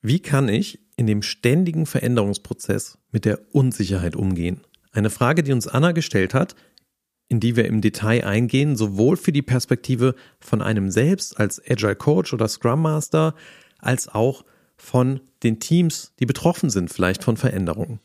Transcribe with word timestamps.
Wie 0.00 0.20
kann 0.20 0.48
ich 0.48 0.78
in 0.96 1.08
dem 1.08 1.22
ständigen 1.22 1.84
Veränderungsprozess 1.84 2.98
mit 3.10 3.24
der 3.24 3.40
Unsicherheit 3.52 4.14
umgehen? 4.14 4.60
Eine 4.92 5.10
Frage, 5.10 5.42
die 5.42 5.52
uns 5.52 5.66
Anna 5.66 5.90
gestellt 5.90 6.34
hat, 6.34 6.54
in 7.28 7.40
die 7.40 7.56
wir 7.56 7.66
im 7.66 7.80
Detail 7.80 8.24
eingehen, 8.24 8.76
sowohl 8.76 9.16
für 9.16 9.32
die 9.32 9.42
Perspektive 9.42 10.14
von 10.38 10.62
einem 10.62 10.90
selbst 10.90 11.38
als 11.38 11.60
Agile 11.68 11.96
Coach 11.96 12.32
oder 12.32 12.46
Scrum 12.46 12.82
Master, 12.82 13.34
als 13.78 14.08
auch 14.08 14.44
von 14.76 15.20
den 15.42 15.58
Teams, 15.58 16.12
die 16.20 16.26
betroffen 16.26 16.70
sind 16.70 16.90
vielleicht 16.90 17.24
von 17.24 17.36
Veränderungen. 17.36 17.98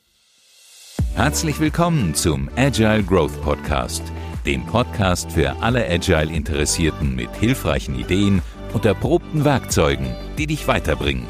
Herzlich 1.14 1.60
willkommen 1.60 2.16
zum 2.16 2.50
Agile 2.56 3.04
Growth 3.04 3.40
Podcast, 3.44 4.02
dem 4.48 4.66
Podcast 4.66 5.32
für 5.32 5.62
alle 5.62 5.88
Agile 5.88 6.34
Interessierten 6.34 7.16
mit 7.16 7.34
hilfreichen 7.36 8.00
Ideen 8.00 8.42
und 8.74 8.86
erprobten 8.86 9.46
Werkzeugen, 9.46 10.16
die 10.40 10.48
dich 10.48 10.68
weiterbringen 10.68 11.28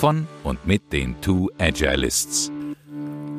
von 0.00 0.26
und 0.44 0.66
mit 0.66 0.94
den 0.94 1.20
Two 1.20 1.50
Agilists. 1.58 2.50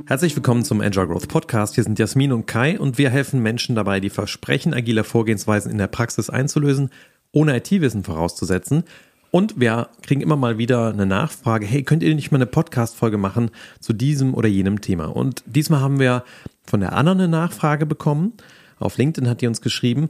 Herzlich 0.05 0.35
willkommen 0.35 0.63
zum 0.63 0.79
Agile 0.79 1.07
Growth 1.07 1.27
Podcast. 1.27 1.73
Hier 1.73 1.83
sind 1.83 1.97
Jasmin 1.97 2.31
und 2.31 2.45
Kai 2.45 2.79
und 2.79 2.99
wir 2.99 3.09
helfen 3.09 3.41
Menschen 3.41 3.75
dabei, 3.75 3.99
die 3.99 4.11
Versprechen 4.11 4.71
agiler 4.71 5.03
Vorgehensweisen 5.03 5.71
in 5.71 5.79
der 5.79 5.88
Praxis 5.88 6.29
einzulösen, 6.29 6.91
ohne 7.31 7.57
IT-Wissen 7.57 8.03
vorauszusetzen. 8.03 8.83
Und 9.31 9.59
wir 9.59 9.89
kriegen 10.03 10.21
immer 10.21 10.35
mal 10.35 10.59
wieder 10.59 10.89
eine 10.89 11.07
Nachfrage, 11.07 11.66
hey, 11.66 11.81
könnt 11.81 12.03
ihr 12.03 12.13
nicht 12.13 12.31
mal 12.31 12.38
eine 12.38 12.45
Podcast-Folge 12.45 13.17
machen 13.17 13.49
zu 13.80 13.91
diesem 13.91 14.35
oder 14.35 14.47
jenem 14.47 14.81
Thema? 14.81 15.05
Und 15.05 15.41
diesmal 15.47 15.80
haben 15.80 15.99
wir 15.99 16.23
von 16.67 16.81
der 16.81 16.93
Anna 16.93 17.13
eine 17.13 17.27
Nachfrage 17.27 17.88
bekommen. 17.88 18.33
Auf 18.77 18.99
LinkedIn 18.99 19.27
hat 19.27 19.41
die 19.41 19.47
uns 19.47 19.61
geschrieben. 19.61 20.09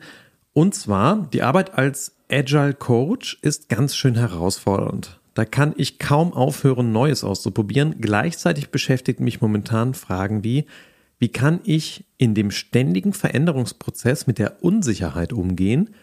Und 0.51 0.75
zwar, 0.75 1.29
die 1.31 1.43
Arbeit 1.43 1.75
als 1.77 2.11
Agile 2.29 2.73
Coach 2.73 3.37
ist 3.41 3.70
ganz 3.70 3.95
schön 3.95 4.15
herausfordernd. 4.15 5.20
Da 5.34 5.45
kann 5.45 5.73
ich 5.77 5.98
kaum 5.98 6.34
aufhören, 6.34 6.91
Neues 6.91 7.23
auszuprobieren. 7.23 7.95
Gleichzeitig 7.99 8.70
beschäftigt 8.70 9.20
mich 9.20 9.41
momentan 9.41 9.93
Fragen 9.93 10.43
wie, 10.43 10.65
wie 11.20 11.29
kann 11.29 11.62
ich 11.63 12.05
in 12.18 12.34
dem 12.34 12.51
ständigen 12.51 13.13
Veränderungsprozess 13.13 14.27
mit 14.27 14.40
der 14.40 14.63
Unsicherheit 14.63 15.34
umgehen? 15.34 15.93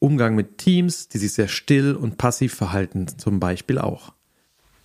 Umgang 0.00 0.34
mit 0.34 0.58
Teams, 0.58 1.08
die 1.08 1.18
sich 1.18 1.34
sehr 1.34 1.48
still 1.48 1.94
und 1.94 2.18
passiv 2.18 2.54
verhalten, 2.54 3.06
zum 3.18 3.40
Beispiel 3.40 3.78
auch. 3.78 4.12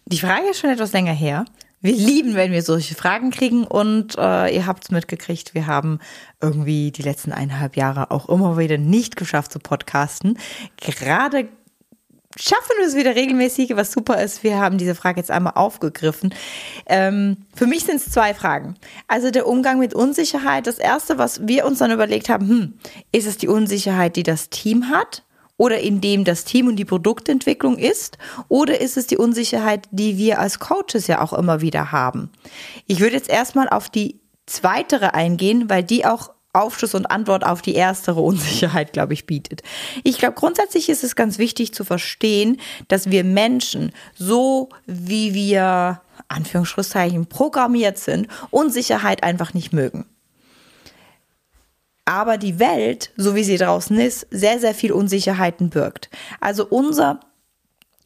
Die 0.06 0.20
Frage 0.20 0.50
ist 0.50 0.60
schon 0.60 0.70
etwas 0.70 0.92
länger 0.92 1.14
her. 1.14 1.46
Wir 1.82 1.94
lieben, 1.94 2.36
wenn 2.36 2.52
wir 2.52 2.62
solche 2.62 2.96
Fragen 2.96 3.32
kriegen 3.32 3.66
und 3.66 4.18
äh, 4.18 4.56
ihr 4.56 4.66
habt 4.66 4.86
es 4.86 4.92
mitgekriegt, 4.92 5.54
wir 5.54 5.68
haben 5.68 6.00
irgendwie 6.42 6.92
die 6.92 7.02
letzten 7.02 7.34
eineinhalb 7.34 7.76
Jahre 7.76 8.10
auch 8.12 8.30
immer 8.30 8.58
wieder 8.58 8.78
nicht 8.78 9.18
geschafft 9.18 9.52
zu 9.52 9.60
podcasten. 9.60 10.38
Gerade 10.78 11.50
schaffen 12.38 12.72
wir 12.78 12.88
es 12.88 12.95
wieder 12.95 13.16
regelmäßig, 13.16 13.76
was 13.76 13.92
super 13.92 14.22
ist. 14.22 14.44
Wir 14.44 14.59
haben 14.59 14.78
diese 14.78 14.95
Frage 14.95 15.20
jetzt 15.20 15.31
einmal 15.31 15.53
aufgegriffen. 15.56 16.34
Ähm, 16.86 17.38
für 17.56 17.67
mich 17.67 17.84
sind 17.84 17.98
es 17.98 18.12
zwei 18.12 18.34
Fragen. 18.34 18.75
Also 19.08 19.31
der 19.31 19.48
Umgang 19.48 19.80
mit 19.80 19.94
Unsicherheit. 19.94 20.67
Das 20.67 20.80
erste, 20.80 21.17
was 21.17 21.48
wir 21.48 21.66
uns 21.66 21.80
dann 21.80 21.92
überlegt 21.92 22.30
haben, 22.30 22.48
hm, 22.48 22.73
ist 23.12 23.28
es 23.28 23.38
die 23.38 23.48
Unsicherheit, 23.48 24.16
die 24.16 24.23
das 24.23 24.50
Team 24.50 24.90
hat? 24.90 25.23
Oder 25.56 25.80
in 25.81 26.02
dem 26.02 26.23
das 26.23 26.45
Team 26.45 26.67
und 26.67 26.78
die 26.78 26.86
Produktentwicklung 26.86 27.78
ist? 27.78 28.17
Oder 28.50 28.81
ist 28.81 28.97
es 28.97 29.06
die 29.08 29.18
Unsicherheit, 29.18 29.88
die 29.92 30.18
wir 30.18 30.40
als 30.40 30.59
Coaches 30.59 31.06
ja 31.08 31.22
auch 31.22 31.31
immer 31.31 31.62
wieder 31.62 31.92
haben? 31.92 32.31
Ich 32.88 33.00
würde 33.00 33.16
jetzt 33.16 33.30
erstmal 33.30 33.70
auf 33.70 33.90
die 33.90 34.20
zweitere 34.47 35.14
eingehen, 35.14 35.70
weil 35.70 35.84
die 35.84 36.06
auch 36.06 36.33
Aufschluss 36.54 36.94
und 36.94 37.08
Antwort 37.08 37.44
auf 37.44 37.62
die 37.64 37.73
erstere 37.73 38.22
Unsicherheit, 38.22 38.94
glaube 38.94 39.14
ich, 39.14 39.26
bietet. 39.26 39.64
Ich 40.04 40.20
glaube, 40.20 40.36
grundsätzlich 40.36 40.88
ist 40.88 41.04
es 41.04 41.16
ganz 41.16 41.40
wichtig 41.40 41.73
zu 41.73 41.84
verstehen, 41.84 42.62
dass 42.88 43.09
wir 43.09 43.23
Menschen, 43.23 43.92
so 44.16 44.70
wie 44.86 45.34
wir, 45.34 46.02
Anführungsschlusszeichen, 46.28 47.26
programmiert 47.26 47.98
sind, 47.98 48.28
Unsicherheit 48.52 49.24
einfach 49.24 49.54
nicht 49.54 49.74
mögen. 49.74 50.06
Aber 52.06 52.38
die 52.38 52.59
Welt, 52.59 53.12
so 53.18 53.34
wie 53.34 53.44
sie 53.44 53.58
draußen 53.58 53.97
ist, 53.97 54.28
sehr, 54.30 54.59
sehr 54.59 54.75
viel 54.75 54.91
Unsicherheiten 54.91 55.70
birgt. 55.70 56.09
Also 56.40 56.68
unser 56.68 57.20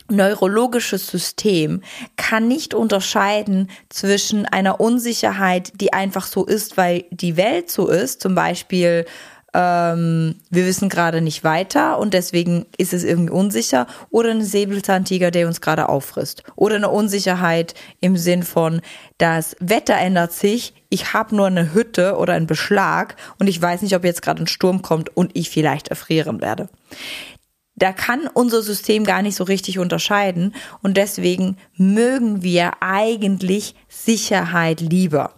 neurologisches 0.09 1.07
System 1.07 1.81
kann 2.15 2.47
nicht 2.47 2.73
unterscheiden 2.73 3.69
zwischen 3.89 4.45
einer 4.45 4.79
Unsicherheit, 4.79 5.73
die 5.79 5.93
einfach 5.93 6.25
so 6.25 6.45
ist, 6.45 6.77
weil 6.77 7.05
die 7.11 7.37
Welt 7.37 7.69
so 7.69 7.87
ist, 7.87 8.21
zum 8.21 8.35
Beispiel 8.35 9.05
ähm, 9.53 10.35
wir 10.49 10.65
wissen 10.65 10.87
gerade 10.87 11.21
nicht 11.21 11.43
weiter 11.43 11.97
und 11.99 12.13
deswegen 12.13 12.65
ist 12.77 12.93
es 12.93 13.03
irgendwie 13.03 13.31
unsicher, 13.31 13.87
oder 14.09 14.29
ein 14.29 14.43
Säbelzahntiger, 14.43 15.31
der 15.31 15.47
uns 15.47 15.61
gerade 15.61 15.89
auffrisst, 15.89 16.43
oder 16.55 16.75
eine 16.75 16.89
Unsicherheit 16.89 17.73
im 17.99 18.17
Sinn 18.17 18.43
von, 18.43 18.81
das 19.17 19.55
Wetter 19.59 19.95
ändert 19.97 20.33
sich, 20.33 20.73
ich 20.89 21.13
habe 21.13 21.35
nur 21.35 21.47
eine 21.47 21.73
Hütte 21.73 22.17
oder 22.17 22.33
einen 22.33 22.47
Beschlag 22.47 23.15
und 23.39 23.47
ich 23.47 23.61
weiß 23.61 23.81
nicht, 23.81 23.95
ob 23.95 24.03
jetzt 24.03 24.21
gerade 24.21 24.43
ein 24.43 24.47
Sturm 24.47 24.81
kommt 24.81 25.15
und 25.17 25.31
ich 25.33 25.49
vielleicht 25.49 25.87
erfrieren 25.87 26.39
werde 26.39 26.69
da 27.77 27.93
kann 27.93 28.27
unser 28.33 28.61
System 28.61 29.05
gar 29.05 29.21
nicht 29.21 29.35
so 29.35 29.43
richtig 29.43 29.79
unterscheiden 29.79 30.53
und 30.81 30.97
deswegen 30.97 31.57
mögen 31.75 32.43
wir 32.43 32.81
eigentlich 32.81 33.75
Sicherheit 33.87 34.81
lieber. 34.81 35.33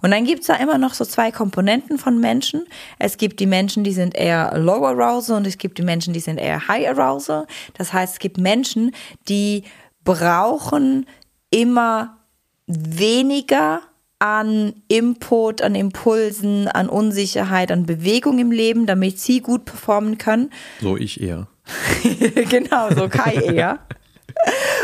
Und 0.00 0.12
dann 0.12 0.24
gibt's 0.24 0.46
da 0.46 0.54
immer 0.54 0.78
noch 0.78 0.94
so 0.94 1.04
zwei 1.04 1.30
Komponenten 1.30 1.98
von 1.98 2.18
Menschen. 2.18 2.66
Es 2.98 3.18
gibt 3.18 3.38
die 3.40 3.46
Menschen, 3.46 3.84
die 3.84 3.92
sind 3.92 4.14
eher 4.14 4.56
Low 4.56 4.86
Arousal 4.86 5.36
und 5.36 5.46
es 5.46 5.58
gibt 5.58 5.76
die 5.78 5.82
Menschen, 5.82 6.14
die 6.14 6.20
sind 6.20 6.38
eher 6.38 6.68
High 6.68 6.88
Arousal. 6.88 7.46
Das 7.74 7.92
heißt, 7.92 8.14
es 8.14 8.18
gibt 8.18 8.38
Menschen, 8.38 8.92
die 9.28 9.64
brauchen 10.04 11.06
immer 11.50 12.16
weniger 12.66 13.82
an 14.18 14.74
Input, 14.88 15.62
an 15.62 15.74
Impulsen, 15.74 16.66
an 16.68 16.88
Unsicherheit, 16.88 17.70
an 17.70 17.86
Bewegung 17.86 18.38
im 18.38 18.50
Leben, 18.50 18.86
damit 18.86 19.20
sie 19.20 19.40
gut 19.40 19.64
performen 19.64 20.18
können. 20.18 20.50
So 20.80 20.96
ich 20.96 21.20
eher. 21.20 21.46
genau, 22.48 22.90
so 22.94 23.08
Kai 23.08 23.34
eher. 23.34 23.78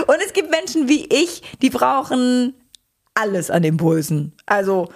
Und 0.06 0.16
es 0.24 0.32
gibt 0.32 0.50
Menschen 0.50 0.88
wie 0.88 1.06
ich, 1.06 1.42
die 1.62 1.70
brauchen 1.70 2.54
alles 3.14 3.50
an 3.50 3.64
Impulsen. 3.64 4.32
Also 4.46 4.88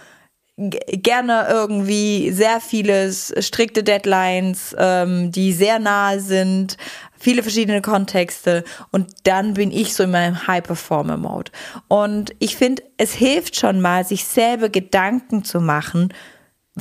gerne 0.58 1.46
irgendwie 1.48 2.32
sehr 2.32 2.60
vieles, 2.60 3.32
strikte 3.38 3.84
Deadlines, 3.84 4.74
ähm, 4.76 5.30
die 5.30 5.52
sehr 5.52 5.78
nahe 5.78 6.18
sind, 6.18 6.76
viele 7.16 7.42
verschiedene 7.42 7.80
Kontexte 7.80 8.64
und 8.90 9.08
dann 9.22 9.54
bin 9.54 9.70
ich 9.70 9.94
so 9.94 10.02
in 10.02 10.10
meinem 10.10 10.48
High-Performer-Mode. 10.48 11.52
Und 11.86 12.34
ich 12.40 12.56
finde, 12.56 12.82
es 12.96 13.12
hilft 13.12 13.54
schon 13.54 13.80
mal, 13.80 14.04
sich 14.04 14.24
selber 14.24 14.68
Gedanken 14.68 15.44
zu 15.44 15.60
machen, 15.60 16.12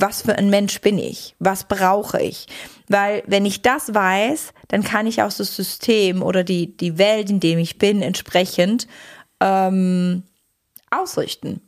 was 0.00 0.22
für 0.22 0.36
ein 0.36 0.50
Mensch 0.50 0.80
bin 0.80 0.98
ich? 0.98 1.34
Was 1.38 1.64
brauche 1.64 2.20
ich? 2.20 2.46
Weil 2.88 3.22
wenn 3.26 3.44
ich 3.44 3.62
das 3.62 3.94
weiß, 3.94 4.52
dann 4.68 4.82
kann 4.82 5.06
ich 5.06 5.22
auch 5.22 5.32
das 5.32 5.54
System 5.54 6.22
oder 6.22 6.44
die, 6.44 6.76
die 6.76 6.98
Welt, 6.98 7.30
in 7.30 7.40
dem 7.40 7.58
ich 7.58 7.78
bin, 7.78 8.02
entsprechend 8.02 8.86
ähm, 9.40 10.22
ausrichten. 10.90 11.60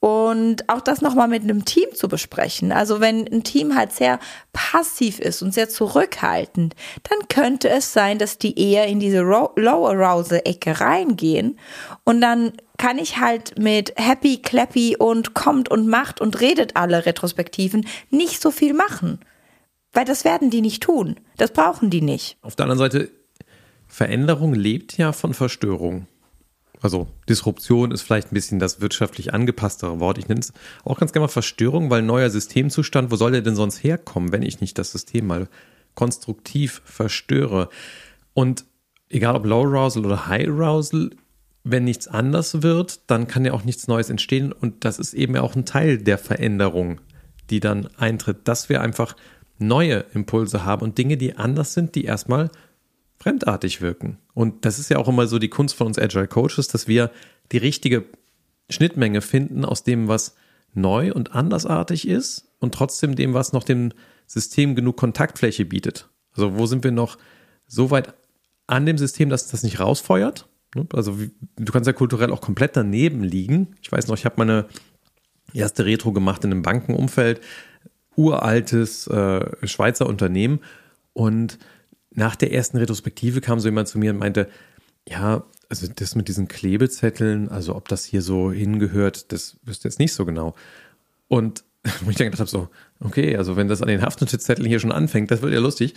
Und 0.00 0.68
auch 0.68 0.80
das 0.80 1.00
nochmal 1.00 1.28
mit 1.28 1.44
einem 1.44 1.64
Team 1.64 1.88
zu 1.94 2.08
besprechen. 2.08 2.72
Also 2.72 3.00
wenn 3.00 3.26
ein 3.28 3.44
Team 3.44 3.76
halt 3.76 3.92
sehr 3.92 4.18
passiv 4.52 5.20
ist 5.20 5.42
und 5.42 5.54
sehr 5.54 5.68
zurückhaltend, 5.68 6.74
dann 7.08 7.28
könnte 7.28 7.68
es 7.68 7.92
sein, 7.92 8.18
dass 8.18 8.38
die 8.38 8.58
eher 8.58 8.86
in 8.86 8.98
diese 8.98 9.20
Low 9.20 9.52
Arousal-Ecke 9.56 10.80
reingehen. 10.80 11.58
Und 12.04 12.20
dann 12.20 12.52
kann 12.82 12.98
ich 12.98 13.18
halt 13.18 13.56
mit 13.60 13.92
Happy, 13.94 14.38
Clappy 14.38 14.96
und 14.98 15.34
kommt 15.34 15.70
und 15.70 15.86
macht 15.86 16.20
und 16.20 16.40
redet 16.40 16.74
alle 16.74 17.06
Retrospektiven 17.06 17.86
nicht 18.10 18.42
so 18.42 18.50
viel 18.50 18.74
machen. 18.74 19.20
Weil 19.92 20.04
das 20.04 20.24
werden 20.24 20.50
die 20.50 20.62
nicht 20.62 20.82
tun. 20.82 21.14
Das 21.36 21.52
brauchen 21.52 21.90
die 21.90 22.00
nicht. 22.00 22.38
Auf 22.42 22.56
der 22.56 22.64
anderen 22.64 22.80
Seite, 22.80 23.08
Veränderung 23.86 24.52
lebt 24.52 24.98
ja 24.98 25.12
von 25.12 25.32
Verstörung. 25.32 26.08
Also 26.80 27.06
Disruption 27.28 27.92
ist 27.92 28.02
vielleicht 28.02 28.32
ein 28.32 28.34
bisschen 28.34 28.58
das 28.58 28.80
wirtschaftlich 28.80 29.32
angepasstere 29.32 30.00
Wort. 30.00 30.18
Ich 30.18 30.26
nenne 30.26 30.40
es 30.40 30.52
auch 30.82 30.98
ganz 30.98 31.12
gerne 31.12 31.26
mal 31.26 31.32
Verstörung, 31.32 31.88
weil 31.88 32.02
neuer 32.02 32.30
Systemzustand, 32.30 33.12
wo 33.12 33.16
soll 33.16 33.30
der 33.30 33.42
denn 33.42 33.54
sonst 33.54 33.84
herkommen, 33.84 34.32
wenn 34.32 34.42
ich 34.42 34.60
nicht 34.60 34.76
das 34.76 34.90
System 34.90 35.28
mal 35.28 35.46
konstruktiv 35.94 36.82
verstöre? 36.84 37.68
Und 38.34 38.64
egal 39.08 39.36
ob 39.36 39.46
Low 39.46 39.62
Arousal 39.62 40.04
oder 40.04 40.26
High 40.26 40.48
Arousal, 40.48 41.10
wenn 41.64 41.84
nichts 41.84 42.08
anders 42.08 42.62
wird, 42.62 43.00
dann 43.08 43.28
kann 43.28 43.44
ja 43.44 43.52
auch 43.52 43.64
nichts 43.64 43.88
Neues 43.88 44.10
entstehen. 44.10 44.52
Und 44.52 44.84
das 44.84 44.98
ist 44.98 45.14
eben 45.14 45.36
auch 45.36 45.54
ein 45.54 45.64
Teil 45.64 45.98
der 45.98 46.18
Veränderung, 46.18 47.00
die 47.50 47.60
dann 47.60 47.88
eintritt, 47.96 48.48
dass 48.48 48.68
wir 48.68 48.80
einfach 48.80 49.16
neue 49.58 50.04
Impulse 50.14 50.64
haben 50.64 50.82
und 50.82 50.98
Dinge, 50.98 51.16
die 51.16 51.36
anders 51.36 51.74
sind, 51.74 51.94
die 51.94 52.04
erstmal 52.04 52.50
fremdartig 53.18 53.80
wirken. 53.80 54.18
Und 54.34 54.64
das 54.64 54.80
ist 54.80 54.90
ja 54.90 54.98
auch 54.98 55.08
immer 55.08 55.28
so 55.28 55.38
die 55.38 55.48
Kunst 55.48 55.76
von 55.76 55.86
uns 55.86 55.98
Agile 55.98 56.26
Coaches, 56.26 56.66
dass 56.66 56.88
wir 56.88 57.12
die 57.52 57.58
richtige 57.58 58.04
Schnittmenge 58.68 59.20
finden 59.20 59.64
aus 59.64 59.84
dem, 59.84 60.08
was 60.08 60.34
neu 60.74 61.12
und 61.12 61.34
andersartig 61.34 62.08
ist 62.08 62.48
und 62.58 62.74
trotzdem 62.74 63.14
dem, 63.14 63.34
was 63.34 63.52
noch 63.52 63.62
dem 63.62 63.92
System 64.26 64.74
genug 64.74 64.96
Kontaktfläche 64.96 65.64
bietet. 65.64 66.08
Also 66.34 66.58
wo 66.58 66.66
sind 66.66 66.82
wir 66.82 66.90
noch 66.90 67.18
so 67.66 67.90
weit 67.90 68.14
an 68.66 68.86
dem 68.86 68.98
System, 68.98 69.28
dass 69.28 69.48
das 69.48 69.62
nicht 69.62 69.78
rausfeuert? 69.78 70.48
Ne? 70.74 70.86
Also 70.92 71.18
du 71.56 71.72
kannst 71.72 71.86
ja 71.86 71.92
kulturell 71.92 72.30
auch 72.30 72.40
komplett 72.40 72.76
daneben 72.76 73.22
liegen. 73.22 73.76
Ich 73.82 73.90
weiß 73.90 74.08
noch, 74.08 74.16
ich 74.16 74.24
habe 74.24 74.36
meine 74.38 74.66
erste 75.52 75.84
Retro 75.84 76.12
gemacht 76.12 76.44
in 76.44 76.50
einem 76.50 76.62
Bankenumfeld, 76.62 77.40
uraltes 78.16 79.06
äh, 79.06 79.66
Schweizer 79.66 80.06
Unternehmen 80.06 80.60
und 81.12 81.58
nach 82.10 82.36
der 82.36 82.52
ersten 82.52 82.76
Retrospektive 82.76 83.40
kam 83.40 83.58
so 83.58 83.68
jemand 83.68 83.88
zu 83.88 83.98
mir 83.98 84.10
und 84.10 84.18
meinte, 84.18 84.48
ja, 85.08 85.44
also 85.68 85.86
das 85.94 86.14
mit 86.14 86.28
diesen 86.28 86.48
Klebezetteln, 86.48 87.48
also 87.48 87.74
ob 87.74 87.88
das 87.88 88.04
hier 88.04 88.22
so 88.22 88.52
hingehört, 88.52 89.32
das 89.32 89.56
wüsste 89.64 89.88
jetzt 89.88 89.98
nicht 89.98 90.12
so 90.12 90.26
genau. 90.26 90.54
Und 91.28 91.64
wo 92.02 92.10
ich 92.10 92.16
dann 92.16 92.26
gedacht 92.26 92.40
habe, 92.40 92.50
so, 92.50 92.68
okay, 93.00 93.36
also 93.36 93.56
wenn 93.56 93.68
das 93.68 93.82
an 93.82 93.88
den 93.88 94.02
Haftnotizzetteln 94.02 94.68
hier 94.68 94.78
schon 94.78 94.92
anfängt, 94.92 95.30
das 95.30 95.42
wird 95.42 95.52
ja 95.52 95.60
lustig. 95.60 95.94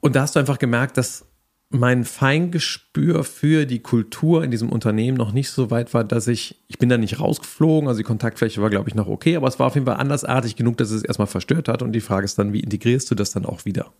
Und 0.00 0.16
da 0.16 0.22
hast 0.22 0.34
du 0.34 0.40
einfach 0.40 0.58
gemerkt, 0.58 0.98
dass 0.98 1.24
mein 1.72 2.04
Feingespür 2.04 3.24
für 3.24 3.66
die 3.66 3.80
Kultur 3.80 4.44
in 4.44 4.50
diesem 4.50 4.68
Unternehmen 4.68 5.16
noch 5.16 5.32
nicht 5.32 5.50
so 5.50 5.70
weit 5.70 5.94
war, 5.94 6.04
dass 6.04 6.28
ich, 6.28 6.60
ich 6.68 6.78
bin 6.78 6.88
da 6.88 6.98
nicht 6.98 7.18
rausgeflogen, 7.18 7.88
also 7.88 7.98
die 7.98 8.04
Kontaktfläche 8.04 8.60
war, 8.60 8.70
glaube 8.70 8.88
ich, 8.88 8.94
noch 8.94 9.08
okay, 9.08 9.36
aber 9.36 9.48
es 9.48 9.58
war 9.58 9.66
auf 9.68 9.74
jeden 9.74 9.86
Fall 9.86 9.96
andersartig 9.96 10.56
genug, 10.56 10.76
dass 10.76 10.90
es 10.90 11.02
erstmal 11.02 11.26
verstört 11.26 11.68
hat. 11.68 11.82
Und 11.82 11.92
die 11.92 12.00
Frage 12.00 12.24
ist 12.24 12.38
dann, 12.38 12.52
wie 12.52 12.60
integrierst 12.60 13.10
du 13.10 13.14
das 13.14 13.32
dann 13.32 13.46
auch 13.46 13.64
wieder? 13.64 13.92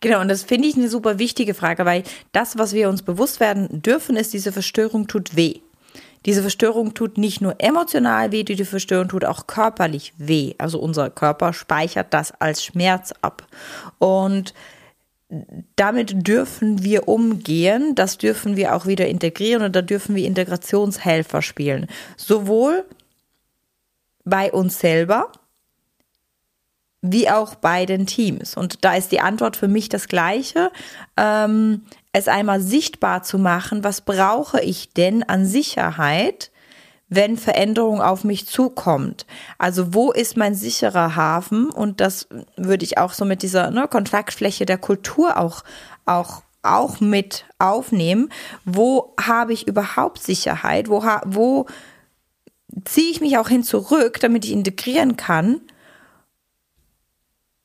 Genau, 0.00 0.20
und 0.20 0.28
das 0.28 0.44
finde 0.44 0.68
ich 0.68 0.76
eine 0.76 0.88
super 0.88 1.18
wichtige 1.18 1.54
Frage, 1.54 1.84
weil 1.84 2.04
das, 2.32 2.56
was 2.56 2.72
wir 2.72 2.88
uns 2.88 3.02
bewusst 3.02 3.40
werden 3.40 3.82
dürfen, 3.82 4.16
ist, 4.16 4.32
diese 4.32 4.52
Verstörung 4.52 5.08
tut 5.08 5.36
weh. 5.36 5.56
Diese 6.26 6.42
Verstörung 6.42 6.94
tut 6.94 7.18
nicht 7.18 7.40
nur 7.40 7.56
emotional 7.58 8.30
weh, 8.30 8.44
die 8.44 8.64
Verstörung 8.64 9.08
tut 9.08 9.24
auch 9.24 9.46
körperlich 9.46 10.12
weh. 10.18 10.54
Also 10.58 10.78
unser 10.78 11.10
Körper 11.10 11.52
speichert 11.52 12.12
das 12.14 12.32
als 12.40 12.64
Schmerz 12.64 13.12
ab. 13.22 13.46
Und 13.98 14.54
damit 15.76 16.26
dürfen 16.26 16.82
wir 16.82 17.08
umgehen, 17.08 17.94
das 17.94 18.18
dürfen 18.18 18.56
wir 18.56 18.74
auch 18.74 18.86
wieder 18.86 19.06
integrieren 19.06 19.62
und 19.62 19.76
da 19.76 19.82
dürfen 19.82 20.14
wir 20.14 20.26
Integrationshelfer 20.26 21.40
spielen. 21.40 21.86
Sowohl 22.16 22.84
bei 24.24 24.52
uns 24.52 24.78
selber 24.78 25.30
wie 27.02 27.30
auch 27.30 27.54
bei 27.54 27.86
den 27.86 28.06
Teams. 28.06 28.56
Und 28.56 28.84
da 28.84 28.94
ist 28.94 29.10
die 29.10 29.20
Antwort 29.20 29.56
für 29.56 29.68
mich 29.68 29.88
das 29.88 30.06
gleiche. 30.06 30.70
Ähm, 31.16 31.82
es 32.12 32.28
einmal 32.28 32.60
sichtbar 32.60 33.22
zu 33.22 33.38
machen, 33.38 33.84
was 33.84 34.02
brauche 34.02 34.60
ich 34.60 34.92
denn 34.92 35.22
an 35.22 35.46
Sicherheit, 35.46 36.49
wenn 37.10 37.36
Veränderung 37.36 38.00
auf 38.00 38.24
mich 38.24 38.46
zukommt. 38.46 39.26
Also 39.58 39.92
wo 39.92 40.12
ist 40.12 40.36
mein 40.36 40.54
sicherer 40.54 41.16
Hafen? 41.16 41.68
Und 41.68 42.00
das 42.00 42.28
würde 42.56 42.84
ich 42.84 42.98
auch 42.98 43.12
so 43.12 43.24
mit 43.24 43.42
dieser 43.42 43.70
ne, 43.72 43.88
Kontaktfläche 43.88 44.64
der 44.64 44.78
Kultur 44.78 45.36
auch, 45.36 45.64
auch, 46.06 46.42
auch 46.62 47.00
mit 47.00 47.44
aufnehmen. 47.58 48.30
Wo 48.64 49.14
habe 49.20 49.52
ich 49.52 49.66
überhaupt 49.66 50.22
Sicherheit? 50.22 50.88
Wo, 50.88 51.02
wo 51.24 51.66
ziehe 52.84 53.10
ich 53.10 53.20
mich 53.20 53.36
auch 53.38 53.48
hin 53.48 53.64
zurück, 53.64 54.20
damit 54.20 54.44
ich 54.44 54.52
integrieren 54.52 55.16
kann? 55.16 55.60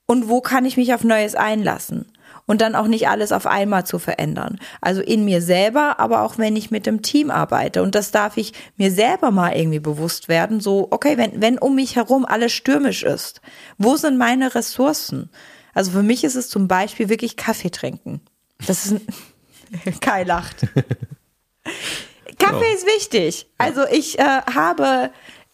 Und 0.07 0.27
wo 0.27 0.41
kann 0.41 0.65
ich 0.65 0.75
mich 0.75 0.93
auf 0.93 1.03
Neues 1.03 1.35
einlassen? 1.35 2.11
Und 2.45 2.61
dann 2.61 2.75
auch 2.75 2.87
nicht 2.87 3.07
alles 3.07 3.31
auf 3.31 3.47
einmal 3.47 3.85
zu 3.85 3.99
verändern. 3.99 4.59
Also 4.81 5.01
in 5.01 5.25
mir 5.25 5.41
selber, 5.41 5.99
aber 5.99 6.21
auch 6.21 6.37
wenn 6.37 6.55
ich 6.55 6.71
mit 6.71 6.85
dem 6.85 7.01
Team 7.01 7.31
arbeite. 7.31 7.81
Und 7.81 7.95
das 7.95 8.11
darf 8.11 8.37
ich 8.37 8.53
mir 8.77 8.91
selber 8.91 9.31
mal 9.31 9.55
irgendwie 9.55 9.79
bewusst 9.79 10.27
werden. 10.27 10.59
So, 10.59 10.87
okay, 10.91 11.17
wenn, 11.17 11.41
wenn 11.41 11.57
um 11.57 11.75
mich 11.75 11.95
herum 11.95 12.25
alles 12.25 12.51
stürmisch 12.51 13.03
ist, 13.03 13.41
wo 13.77 13.95
sind 13.95 14.17
meine 14.17 14.53
Ressourcen? 14.55 15.29
Also 15.73 15.91
für 15.91 16.03
mich 16.03 16.23
ist 16.23 16.35
es 16.35 16.49
zum 16.49 16.67
Beispiel 16.67 17.09
wirklich 17.09 17.35
Kaffee 17.35 17.71
trinken. 17.71 18.21
Das 18.65 18.85
ist 18.85 18.93
ein, 18.93 19.99
Kai 19.99 20.23
lacht. 20.23 20.61
Kaffee 22.39 22.73
ist 22.73 22.85
wichtig. 22.85 23.47
Also 23.57 23.85
ich 23.91 24.19
äh, 24.19 24.23
habe 24.23 25.11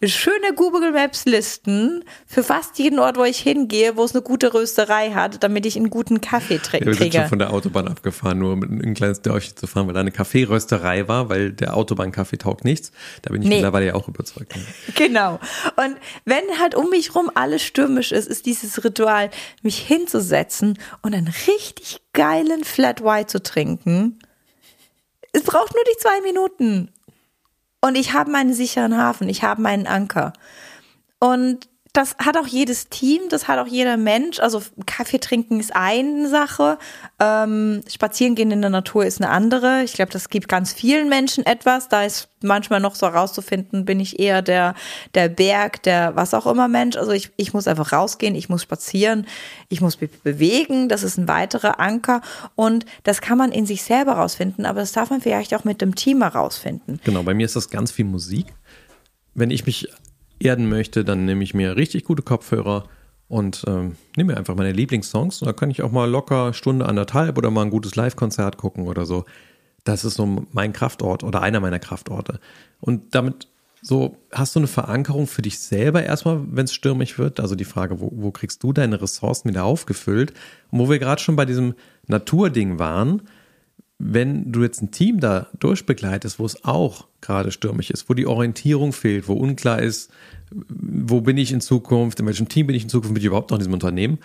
schöne 0.09 0.53
Google 0.55 0.91
Maps 0.91 1.25
Listen 1.25 2.03
für 2.25 2.43
fast 2.43 2.79
jeden 2.79 2.97
Ort, 2.97 3.17
wo 3.17 3.23
ich 3.23 3.37
hingehe, 3.37 3.97
wo 3.97 4.03
es 4.03 4.15
eine 4.15 4.23
gute 4.23 4.53
Rösterei 4.53 5.11
hat, 5.11 5.43
damit 5.43 5.65
ich 5.65 5.77
einen 5.77 5.89
guten 5.89 6.21
Kaffee 6.21 6.57
trinke. 6.57 6.85
Ja, 6.85 6.91
wir 6.91 6.95
sind 6.95 7.13
schon 7.13 7.27
von 7.27 7.39
der 7.39 7.53
Autobahn 7.53 7.87
abgefahren, 7.87 8.39
nur 8.39 8.55
mit 8.55 8.71
ein 8.71 8.93
kleines 8.93 9.21
Dörfchen 9.21 9.55
zu 9.55 9.67
fahren, 9.67 9.87
weil 9.87 9.93
da 9.93 9.99
eine 9.99 10.11
Kaffeerösterei 10.11 11.07
war, 11.07 11.29
weil 11.29 11.51
der 11.51 11.77
Autobahnkaffee 11.77 12.37
taugt 12.37 12.65
nichts. 12.65 12.91
Da 13.21 13.31
bin 13.31 13.41
ich 13.41 13.47
nee. 13.47 13.55
mittlerweile 13.55 13.87
ja 13.87 13.95
auch 13.95 14.07
überzeugt. 14.07 14.53
Genau. 14.95 15.39
Und 15.77 15.95
wenn 16.25 16.59
halt 16.59 16.75
um 16.75 16.89
mich 16.89 17.15
rum 17.15 17.31
alles 17.33 17.63
stürmisch 17.63 18.11
ist, 18.11 18.27
ist 18.27 18.45
dieses 18.45 18.83
Ritual, 18.83 19.29
mich 19.61 19.77
hinzusetzen 19.79 20.77
und 21.01 21.15
einen 21.15 21.33
richtig 21.47 22.01
geilen 22.13 22.63
Flat 22.63 23.03
White 23.03 23.27
zu 23.27 23.41
trinken. 23.41 24.19
Es 25.33 25.43
braucht 25.43 25.73
nur 25.73 25.83
die 25.85 25.97
zwei 25.97 26.21
Minuten. 26.21 26.89
Und 27.81 27.95
ich 27.95 28.13
habe 28.13 28.31
meinen 28.31 28.53
sicheren 28.53 28.95
Hafen, 28.95 29.27
ich 29.27 29.43
habe 29.43 29.61
meinen 29.61 29.87
Anker. 29.87 30.33
Und 31.19 31.67
das 31.93 32.15
hat 32.19 32.37
auch 32.37 32.47
jedes 32.47 32.87
Team, 32.87 33.23
das 33.29 33.49
hat 33.49 33.59
auch 33.59 33.67
jeder 33.67 33.97
Mensch. 33.97 34.39
Also 34.39 34.61
Kaffee 34.85 35.19
trinken 35.19 35.59
ist 35.59 35.75
eine 35.75 36.29
Sache, 36.29 36.77
ähm, 37.19 37.83
spazieren 37.87 38.35
gehen 38.35 38.51
in 38.51 38.61
der 38.61 38.69
Natur 38.69 39.05
ist 39.05 39.21
eine 39.21 39.29
andere. 39.29 39.83
Ich 39.83 39.93
glaube, 39.93 40.11
das 40.11 40.29
gibt 40.29 40.47
ganz 40.47 40.71
vielen 40.71 41.09
Menschen 41.09 41.45
etwas. 41.45 41.89
Da 41.89 42.03
ist 42.03 42.29
manchmal 42.41 42.79
noch 42.79 42.95
so 42.95 43.07
herauszufinden, 43.07 43.83
bin 43.83 43.99
ich 43.99 44.19
eher 44.19 44.41
der, 44.41 44.73
der 45.15 45.27
Berg, 45.27 45.83
der 45.83 46.15
was 46.15 46.33
auch 46.33 46.47
immer 46.47 46.69
Mensch. 46.69 46.95
Also 46.95 47.11
ich, 47.11 47.31
ich 47.35 47.53
muss 47.53 47.67
einfach 47.67 47.91
rausgehen, 47.91 48.35
ich 48.35 48.47
muss 48.47 48.63
spazieren, 48.63 49.27
ich 49.67 49.81
muss 49.81 49.99
mich 49.99 50.11
bewegen. 50.21 50.87
Das 50.87 51.03
ist 51.03 51.17
ein 51.17 51.27
weiterer 51.27 51.79
Anker. 51.81 52.21
Und 52.55 52.85
das 53.03 53.19
kann 53.19 53.37
man 53.37 53.51
in 53.51 53.65
sich 53.65 53.83
selber 53.83 54.13
rausfinden, 54.13 54.65
aber 54.65 54.79
das 54.79 54.93
darf 54.93 55.09
man 55.09 55.19
vielleicht 55.19 55.53
auch 55.53 55.65
mit 55.65 55.81
dem 55.81 55.95
Team 55.95 56.21
herausfinden. 56.21 57.01
Genau, 57.03 57.23
bei 57.23 57.33
mir 57.33 57.45
ist 57.45 57.57
das 57.57 57.69
ganz 57.69 57.91
viel 57.91 58.05
Musik 58.05 58.45
wenn 59.33 59.51
ich 59.51 59.65
mich 59.65 59.87
erden 60.43 60.69
möchte, 60.69 61.03
dann 61.03 61.25
nehme 61.25 61.43
ich 61.43 61.53
mir 61.53 61.75
richtig 61.75 62.03
gute 62.03 62.23
Kopfhörer 62.23 62.85
und 63.27 63.63
ähm, 63.67 63.95
nehme 64.17 64.33
mir 64.33 64.37
einfach 64.37 64.55
meine 64.55 64.73
Lieblingssongs. 64.73 65.41
Und 65.41 65.45
da 65.45 65.53
kann 65.53 65.71
ich 65.71 65.81
auch 65.81 65.91
mal 65.91 66.09
locker 66.09 66.53
Stunde, 66.53 66.85
anderthalb 66.85 67.37
oder 67.37 67.49
mal 67.49 67.63
ein 67.63 67.69
gutes 67.69 67.95
Live-Konzert 67.95 68.57
gucken 68.57 68.87
oder 68.87 69.05
so. 69.05 69.25
Das 69.83 70.03
ist 70.03 70.15
so 70.15 70.45
mein 70.51 70.73
Kraftort 70.73 71.23
oder 71.23 71.41
einer 71.41 71.59
meiner 71.59 71.79
Kraftorte. 71.79 72.39
Und 72.79 73.15
damit 73.15 73.47
so 73.81 74.17
hast 74.31 74.55
du 74.55 74.59
eine 74.59 74.67
Verankerung 74.67 75.25
für 75.25 75.41
dich 75.41 75.59
selber 75.59 76.03
erstmal, 76.03 76.39
wenn 76.51 76.65
es 76.65 76.73
stürmisch 76.73 77.17
wird. 77.17 77.39
Also 77.39 77.55
die 77.55 77.65
Frage, 77.65 77.99
wo, 77.99 78.11
wo 78.13 78.31
kriegst 78.31 78.61
du 78.61 78.73
deine 78.73 79.01
Ressourcen 79.01 79.49
wieder 79.49 79.63
aufgefüllt? 79.63 80.33
Und 80.69 80.79
wo 80.79 80.89
wir 80.89 80.99
gerade 80.99 81.21
schon 81.21 81.35
bei 81.35 81.45
diesem 81.45 81.73
Naturding 82.07 82.77
waren, 82.77 83.23
wenn 84.03 84.51
du 84.51 84.63
jetzt 84.63 84.81
ein 84.81 84.91
Team 84.91 85.19
da 85.19 85.47
durchbegleitest, 85.59 86.39
wo 86.39 86.45
es 86.45 86.65
auch 86.65 87.07
gerade 87.21 87.51
stürmisch 87.51 87.91
ist, 87.91 88.09
wo 88.09 88.13
die 88.13 88.25
Orientierung 88.25 88.93
fehlt, 88.93 89.27
wo 89.27 89.33
unklar 89.33 89.81
ist, 89.81 90.11
wo 90.51 91.21
bin 91.21 91.37
ich 91.37 91.51
in 91.51 91.61
Zukunft, 91.61 92.19
in 92.19 92.25
welchem 92.25 92.49
Team 92.49 92.67
bin 92.67 92.75
ich 92.75 92.83
in 92.83 92.89
Zukunft, 92.89 93.13
bin 93.13 93.21
ich 93.21 93.27
überhaupt 93.27 93.51
noch 93.51 93.57
in 93.57 93.61
diesem 93.61 93.73
Unternehmen. 93.73 94.17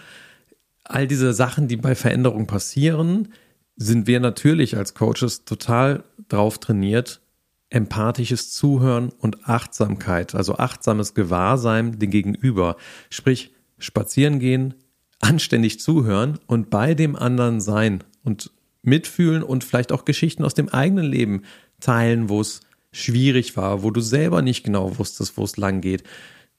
All 0.85 1.07
diese 1.07 1.33
Sachen, 1.35 1.69
die 1.69 1.77
bei 1.77 1.95
Veränderungen 1.95 2.47
passieren, 2.47 3.29
sind 3.77 4.07
wir 4.07 4.19
natürlich 4.21 4.77
als 4.77 4.95
Coaches 4.95 5.45
total 5.45 6.05
drauf 6.29 6.59
trainiert, 6.59 7.21
empathisches 7.69 8.53
Zuhören 8.53 9.11
und 9.11 9.47
Achtsamkeit, 9.47 10.35
also 10.35 10.57
achtsames 10.57 11.15
Gewahrsein 11.15 11.99
den 11.99 12.11
Gegenüber. 12.11 12.77
Sprich, 13.11 13.53
spazieren 13.79 14.39
gehen, 14.39 14.75
anständig 15.21 15.81
zuhören 15.81 16.39
und 16.47 16.71
bei 16.71 16.95
dem 16.95 17.15
anderen 17.15 17.61
sein 17.61 18.03
und 18.23 18.53
mitfühlen 18.87 19.43
und 19.43 19.65
vielleicht 19.65 19.93
auch 19.93 20.05
Geschichten 20.05 20.45
aus 20.45 20.55
dem 20.55 20.69
eigenen 20.69 21.05
Leben 21.05 21.43
teilen, 21.81 22.29
wo 22.29 22.41
es 22.41 22.61
schwierig 22.93 23.57
war, 23.57 23.83
wo 23.83 23.91
du 23.91 24.01
selber 24.01 24.43
nicht 24.43 24.65
genau 24.65 24.99
wusstest, 24.99 25.37
wo 25.37 25.45
es 25.45 25.57
lang 25.57 25.81
geht. 25.81 26.03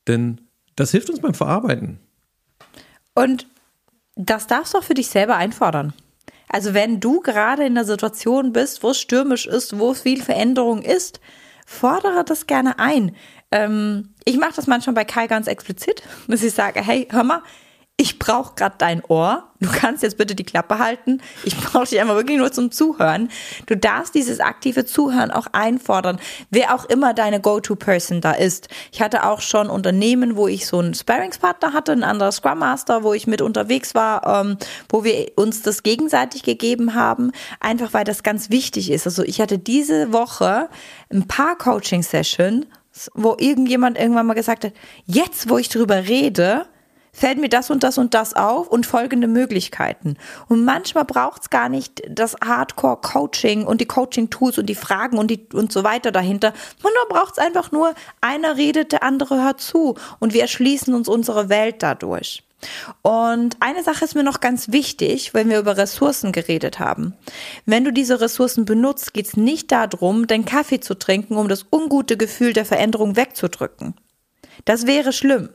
Denn 0.08 0.42
das 0.76 0.92
hilft 0.92 1.10
uns 1.10 1.20
beim 1.20 1.34
Verarbeiten. 1.34 2.00
Und 3.16 3.48
das 4.16 4.48
darfst 4.48 4.74
du 4.74 4.80
auch 4.80 4.84
für 4.84 4.94
dich 4.94 5.08
selber 5.08 5.36
einfordern. 5.36 5.94
Also 6.50 6.74
wenn 6.74 7.00
du 7.00 7.20
gerade 7.20 7.66
in 7.66 7.76
der 7.76 7.84
Situation 7.84 8.54
bist, 8.54 8.84
wo 8.84 8.92
es 8.92 9.00
stürmisch 9.00 9.46
ist, 9.46 9.80
wo 9.80 9.94
viel 9.94 10.22
Veränderung 10.22 10.82
ist, 10.82 11.20
fordere 11.66 12.24
das 12.24 12.48
gerne 12.48 12.80
ein. 12.80 13.16
Ähm, 13.52 14.14
ich 14.24 14.38
mache 14.38 14.54
das 14.56 14.68
manchmal 14.68 14.94
bei 14.94 15.06
Kai 15.06 15.28
ganz 15.28 15.48
explizit, 15.48 16.04
dass 16.28 16.44
ich 16.44 16.54
sage, 16.54 16.82
hey, 16.82 17.08
hör 17.12 17.24
mal, 17.24 17.42
ich 18.00 18.20
brauche 18.20 18.54
gerade 18.54 18.76
dein 18.78 19.04
Ohr. 19.06 19.52
Du 19.60 19.70
kannst 19.72 20.04
jetzt 20.04 20.20
bitte 20.20 20.36
die 20.36 20.44
Klappe 20.44 20.78
halten. 20.78 21.20
Ich 21.44 21.58
brauche 21.58 21.88
dich 21.88 22.00
einfach 22.00 22.14
wirklich 22.14 22.38
nur 22.38 22.52
zum 22.52 22.70
Zuhören. 22.70 23.30
Du 23.66 23.76
darfst 23.76 24.14
dieses 24.14 24.40
aktive 24.40 24.86
Zuhören 24.86 25.32
auch 25.32 25.48
einfordern, 25.52 26.20
wer 26.52 26.76
auch 26.76 26.86
immer 26.86 27.16
deine 27.16 27.42
Go-To-Person 27.42 28.22
da 28.22 28.34
ist. 28.34 28.68
Ich 28.92 29.02
hatte 29.02 29.26
auch 29.26 29.42
schon 29.42 29.72
Unternehmen, 29.72 30.36
wo 30.36 30.48
ich 30.48 30.68
so 30.68 30.78
einen 30.78 30.94
Sparringspartner 30.94 31.74
hatte, 31.74 31.92
ein 31.92 32.04
anderer 32.04 32.32
Scrum 32.32 32.60
Master, 32.60 33.02
wo 33.02 33.14
ich 33.14 33.26
mit 33.26 33.42
unterwegs 33.42 33.96
war, 33.96 34.42
ähm, 34.42 34.58
wo 34.90 35.04
wir 35.04 35.32
uns 35.36 35.64
das 35.64 35.82
gegenseitig 35.82 36.44
gegeben 36.44 36.94
haben, 36.94 37.32
einfach 37.60 37.94
weil 37.94 38.04
das 38.04 38.22
ganz 38.22 38.52
wichtig 38.52 38.92
ist. 38.92 39.08
Also 39.08 39.24
ich 39.24 39.42
hatte 39.42 39.58
diese 39.58 40.14
Woche 40.14 40.70
ein 41.12 41.28
paar 41.28 41.58
Coaching-Sessions, 41.58 42.68
wo 43.16 43.36
irgendjemand 43.40 43.98
irgendwann 43.98 44.28
mal 44.28 44.36
gesagt 44.36 44.66
hat, 44.66 44.74
jetzt, 45.08 45.50
wo 45.50 45.58
ich 45.58 45.70
drüber 45.70 46.08
rede, 46.08 46.68
fällt 47.18 47.40
mir 47.40 47.50
das 47.50 47.72
und 47.72 47.84
das 47.84 47.98
und 47.98 48.14
das 48.14 48.36
auf 48.36 48.68
und 48.68 48.86
folgende 48.86 49.28
Möglichkeiten. 49.28 50.18
Und 50.48 50.64
manchmal 50.64 51.04
braucht 51.04 51.42
es 51.42 51.50
gar 51.50 51.68
nicht 51.68 52.04
das 52.08 52.36
Hardcore-Coaching 52.46 53.66
und 53.66 53.82
die 53.82 53.88
Coaching-Tools 53.88 54.60
und 54.60 54.68
die 54.68 54.76
Fragen 54.76 55.18
und, 55.18 55.32
die, 55.32 55.48
und 55.52 55.72
so 55.72 55.84
weiter 55.84 56.12
dahinter. 56.12 56.54
Manchmal 56.84 57.06
braucht 57.10 57.34
es 57.34 57.44
einfach 57.44 57.72
nur, 57.72 57.96
einer 58.22 58.58
redet, 58.58 58.92
der 58.92 59.02
andere 59.02 59.44
hört 59.44 59.60
zu 59.60 59.96
und 60.20 60.36
wir 60.36 60.42
erschließen 60.42 60.94
uns 60.94 61.08
unsere 61.08 61.50
Welt 61.50 61.82
dadurch. 61.82 62.44
Und 63.02 63.58
eine 63.62 63.84
Sache 63.84 64.06
ist 64.06 64.14
mir 64.14 64.24
noch 64.24 64.40
ganz 64.40 64.72
wichtig, 64.72 65.34
wenn 65.34 65.50
wir 65.50 65.60
über 65.60 65.76
Ressourcen 65.76 66.32
geredet 66.32 66.78
haben. 66.78 67.16
Wenn 67.66 67.84
du 67.84 67.92
diese 67.92 68.22
Ressourcen 68.22 68.66
benutzt, 68.66 69.14
geht 69.14 69.28
es 69.28 69.38
nicht 69.38 69.72
darum, 69.72 70.28
deinen 70.28 70.46
Kaffee 70.46 70.80
zu 70.80 70.94
trinken, 70.94 71.36
um 71.36 71.48
das 71.48 71.66
ungute 71.72 72.16
Gefühl 72.16 72.54
der 72.54 72.66
Veränderung 72.66 73.16
wegzudrücken. 73.16 73.96
Das 74.66 74.86
wäre 74.86 75.14
schlimm. 75.14 75.50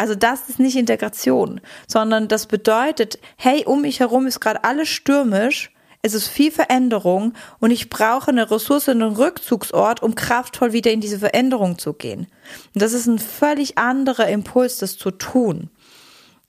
Also 0.00 0.14
das 0.14 0.48
ist 0.48 0.58
nicht 0.58 0.76
Integration, 0.76 1.60
sondern 1.86 2.26
das 2.26 2.46
bedeutet, 2.46 3.18
hey, 3.36 3.66
um 3.66 3.82
mich 3.82 4.00
herum 4.00 4.26
ist 4.26 4.40
gerade 4.40 4.64
alles 4.64 4.88
stürmisch, 4.88 5.72
es 6.00 6.14
ist 6.14 6.26
viel 6.26 6.50
Veränderung 6.50 7.34
und 7.58 7.70
ich 7.70 7.90
brauche 7.90 8.30
eine 8.30 8.50
Ressource, 8.50 8.88
einen 8.88 9.02
Rückzugsort, 9.02 10.02
um 10.02 10.14
kraftvoll 10.14 10.72
wieder 10.72 10.90
in 10.90 11.02
diese 11.02 11.18
Veränderung 11.18 11.78
zu 11.78 11.92
gehen. 11.92 12.28
Und 12.74 12.80
das 12.80 12.94
ist 12.94 13.08
ein 13.08 13.18
völlig 13.18 13.76
anderer 13.76 14.28
Impuls, 14.28 14.78
das 14.78 14.96
zu 14.96 15.10
tun. 15.10 15.68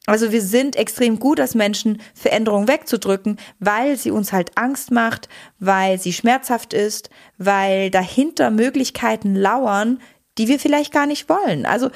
Also 0.05 0.31
wir 0.31 0.41
sind 0.41 0.77
extrem 0.77 1.19
gut 1.19 1.41
als 1.41 1.53
Menschen, 1.53 2.01
Veränderungen 2.15 2.69
wegzudrücken, 2.69 3.37
weil 3.59 3.97
sie 3.97 4.11
uns 4.11 4.31
halt 4.31 4.57
Angst 4.57 4.91
macht, 4.91 5.27
weil 5.59 5.99
sie 5.99 6.13
schmerzhaft 6.13 6.73
ist, 6.73 7.09
weil 7.37 7.91
dahinter 7.91 8.49
Möglichkeiten 8.49 9.35
lauern, 9.35 9.99
die 10.37 10.47
wir 10.47 10.59
vielleicht 10.59 10.93
gar 10.93 11.05
nicht 11.05 11.27
wollen. 11.27 11.65
Also 11.65 11.89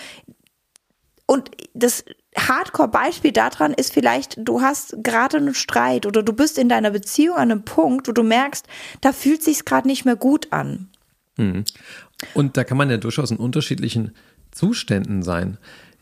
und 1.28 1.50
das 1.74 2.06
Hardcore-Beispiel 2.38 3.32
daran 3.32 3.74
ist 3.74 3.94
vielleicht, 3.94 4.38
du 4.38 4.62
hast 4.62 4.96
gerade 5.02 5.38
einen 5.38 5.56
Streit 5.56 6.06
oder 6.06 6.22
du 6.22 6.34
bist 6.34 6.58
in 6.58 6.70
deiner 6.70 6.92
Beziehung 6.92 7.38
an 7.38 7.52
einem 7.52 7.64
Punkt, 7.64 8.08
wo 8.08 8.12
du 8.12 8.24
merkst, 8.24 8.68
da 9.02 9.12
fühlt 9.12 9.42
sich 9.42 9.66
gerade 9.66 9.88
nicht 9.88 10.06
mehr 10.06 10.16
gut 10.16 10.52
an. 10.52 10.90
Hm. 11.38 11.64
Und 12.34 12.58
da 12.58 12.64
kann 12.64 12.78
man 12.78 12.90
ja 12.90 12.98
durchaus 12.98 13.32
in 13.32 13.38
unterschiedlichen 13.38 14.14
Zuständen 14.52 15.24
sein. 15.24 15.58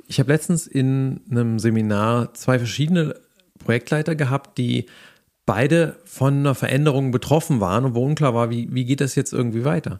Ich 0.08 0.20
habe 0.20 0.32
letztens 0.32 0.68
in 0.68 1.22
einem 1.32 1.60
Seminar 1.60 2.34
zwei 2.34 2.58
verschiedene 2.58 3.16
Projektleiter 3.60 4.16
gehabt, 4.16 4.58
die 4.58 4.88
beide 5.46 5.98
von 6.06 6.40
einer 6.40 6.56
Veränderung 6.56 7.12
betroffen 7.12 7.62
waren 7.62 7.86
und 7.86 7.96
wo 7.96 8.06
unklar 8.06 8.34
war, 8.34 8.50
wie, 8.50 8.68
wie 8.72 8.86
geht 8.86 9.02
das 9.02 9.16
jetzt 9.16 9.34
irgendwie 9.34 9.66
weiter. 9.66 10.00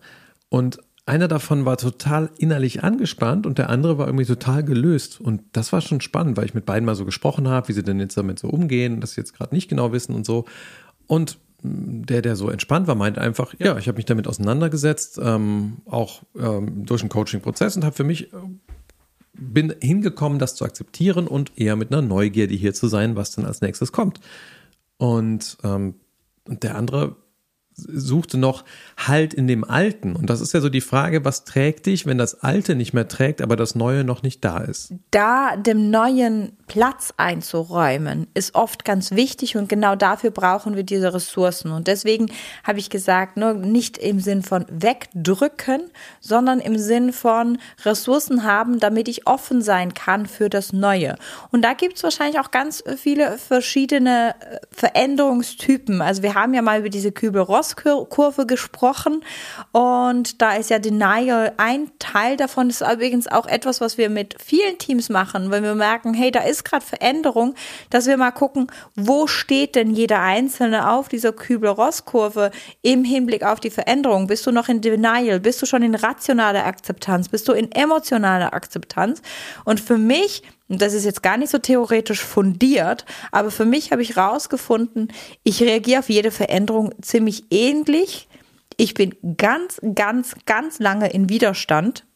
Und 0.50 0.80
einer 1.06 1.28
davon 1.28 1.66
war 1.66 1.78
total 1.78 2.30
innerlich 2.38 2.84
angespannt 2.84 3.46
und 3.46 3.58
der 3.58 3.70
andere 3.70 3.98
war 3.98 4.08
irgendwie 4.08 4.26
total 4.26 4.64
gelöst. 4.64 5.20
Und 5.20 5.42
das 5.52 5.74
war 5.74 5.82
schon 5.82 6.00
spannend, 6.00 6.38
weil 6.38 6.46
ich 6.46 6.54
mit 6.54 6.66
beiden 6.66 6.86
mal 6.86 6.96
so 6.96 7.04
gesprochen 7.04 7.48
habe, 7.48 7.68
wie 7.68 7.74
sie 7.74 7.84
denn 7.84 8.00
jetzt 8.00 8.16
damit 8.16 8.40
so 8.40 8.48
umgehen, 8.48 9.02
dass 9.02 9.14
sie 9.14 9.22
jetzt 9.22 9.34
gerade 9.34 9.54
nicht 9.54 9.68
genau 9.68 9.92
wissen 9.92 10.16
und 10.16 10.26
so. 10.26 10.46
Und 11.08 11.38
der, 11.62 12.22
der 12.22 12.36
so 12.36 12.50
entspannt 12.50 12.88
war, 12.88 12.96
meint 12.96 13.18
einfach, 13.18 13.54
ja, 13.58 13.78
ich 13.78 13.88
habe 13.88 13.98
mich 13.98 14.06
damit 14.06 14.28
auseinandergesetzt, 14.28 15.20
ähm, 15.22 15.78
auch 15.86 16.24
ähm, 16.38 16.86
durch 16.86 17.02
einen 17.02 17.10
Coaching-Prozess 17.10 17.76
und 17.76 17.86
habe 17.86 17.96
für 17.96 18.04
mich 18.04 18.30
bin 19.34 19.74
hingekommen, 19.82 20.40
das 20.40 20.56
zu 20.56 20.66
akzeptieren 20.66 21.28
und 21.28 21.58
eher 21.58 21.76
mit 21.76 21.92
einer 21.92 22.02
Neugierde 22.02 22.54
hier 22.54 22.74
zu 22.74 22.88
sein, 22.88 23.16
was 23.16 23.32
dann 23.32 23.46
als 23.46 23.62
nächstes 23.62 23.92
kommt. 23.92 24.20
Und, 24.98 25.58
ähm, 25.64 25.96
und 26.48 26.64
der 26.64 26.76
andere 26.76 27.16
suchte 27.76 28.38
noch 28.38 28.64
Halt 28.96 29.34
in 29.34 29.48
dem 29.48 29.64
Alten. 29.64 30.16
Und 30.16 30.30
das 30.30 30.40
ist 30.40 30.54
ja 30.54 30.62
so 30.62 30.70
die 30.70 30.82
Frage, 30.82 31.26
was 31.26 31.44
trägt 31.44 31.86
dich, 31.86 32.06
wenn 32.06 32.18
das 32.18 32.42
Alte 32.42 32.76
nicht 32.76 32.94
mehr 32.94 33.08
trägt, 33.08 33.42
aber 33.42 33.56
das 33.56 33.76
Neue 33.76 34.04
noch 34.04 34.24
nicht 34.24 34.46
da 34.46 34.60
ist? 34.60 34.94
Da 35.12 35.58
dem 35.58 35.90
Neuen 35.90 36.54
Platz 36.68 37.14
einzuräumen, 37.18 38.28
ist 38.34 38.56
oft 38.56 38.86
ganz 38.86 39.12
wichtig 39.12 39.58
und 39.58 39.70
genau 39.70 39.96
dafür 39.96 40.32
brauchen 40.32 40.76
wir 40.76 40.84
diese 40.84 41.14
Ressourcen. 41.14 41.72
Und 41.72 41.88
deswegen 41.88 42.32
habe 42.64 42.80
ich 42.80 42.90
gesagt, 42.90 43.38
nur 43.38 43.54
nicht 43.54 43.98
im 43.98 44.20
Sinn 44.20 44.44
von 44.44 44.66
wegdrücken, 44.70 45.92
sondern 46.20 46.60
im 46.60 46.78
Sinn 46.78 47.14
von 47.14 47.58
Ressourcen 47.84 48.44
haben, 48.44 48.80
damit 48.80 49.08
ich 49.08 49.28
offen 49.28 49.62
sein 49.62 49.94
kann 49.94 50.26
für 50.26 50.50
das 50.50 50.74
Neue. 50.74 51.16
Und 51.52 51.64
da 51.64 51.74
gibt 51.74 51.98
es 51.98 52.04
wahrscheinlich 52.04 52.40
auch 52.40 52.52
ganz 52.52 52.84
viele 52.98 53.38
verschiedene 53.38 54.36
äh, 54.40 54.60
Veränderungstypen. 54.72 56.02
Also 56.02 56.24
wir 56.24 56.36
haben 56.36 56.54
ja 56.54 56.62
mal 56.62 56.80
über 56.80 56.90
diese 56.90 57.12
Kübel-Ross-Kurve 57.64 58.46
gesprochen 58.46 59.24
und 59.72 60.42
da 60.42 60.56
ist 60.56 60.70
ja 60.70 60.80
Denial 60.80 61.54
ein 61.58 61.92
Teil 62.00 62.38
davon. 62.38 62.68
Das 62.68 62.82
ist 62.82 62.92
übrigens 62.92 63.28
auch 63.28 63.46
etwas, 63.46 63.82
was 63.82 63.98
wir 63.98 64.10
mit 64.10 64.36
vielen 64.44 64.78
Teams 64.78 65.10
machen, 65.10 65.52
wenn 65.52 65.64
wir 65.64 65.76
merken, 65.76 66.14
hey, 66.14 66.32
da 66.32 66.42
ist 66.42 66.66
gerade 66.66 66.86
Veränderung, 66.86 67.56
dass 67.90 68.08
wir 68.08 68.18
mal 68.18 68.32
gucken, 68.32 68.68
wo 68.96 69.28
steht 69.28 69.76
denn 69.76 69.92
jeder 69.92 70.22
Einzelne 70.22 70.92
auf 70.92 71.08
dieser 71.08 71.32
Kübel-Ross-Kurve 71.32 72.52
im 72.82 73.04
Hinblick 73.04 73.44
auf 73.44 73.60
die 73.60 73.70
Veränderung? 73.70 74.28
Bist 74.28 74.46
du 74.46 74.52
noch 74.52 74.70
in 74.70 74.82
Denial? 74.82 75.40
Bist 75.40 75.62
du 75.62 75.66
schon 75.66 75.84
in 75.84 75.96
rationaler 75.96 76.66
Akzeptanz? 76.66 77.30
Bist 77.30 77.48
du 77.48 77.54
in 77.54 77.72
emotionaler 77.72 78.54
Akzeptanz? 78.54 79.22
Und 79.66 79.80
für 79.80 79.98
mich 79.98 80.44
und 80.74 80.82
das 80.82 80.94
ist 80.94 81.06
jetzt 81.06 81.22
gar 81.22 81.38
nicht 81.38 81.52
so 81.52 81.60
theoretisch 81.60 82.24
fundiert, 82.24 83.06
aber 83.32 83.52
für 83.52 83.64
mich 83.64 83.92
habe 83.92 84.02
ich 84.02 84.18
rausgefunden, 84.18 85.14
ich 85.44 85.62
reagiere 85.62 86.00
auf 86.00 86.10
jede 86.10 86.32
Veränderung 86.32 86.96
ziemlich 87.00 87.44
ähnlich. 87.52 88.28
Ich 88.76 88.96
bin 88.96 89.16
ganz, 89.38 89.80
ganz, 89.94 90.34
ganz 90.48 90.80
lange 90.80 91.14
in 91.14 91.30
Widerstand. 91.30 92.08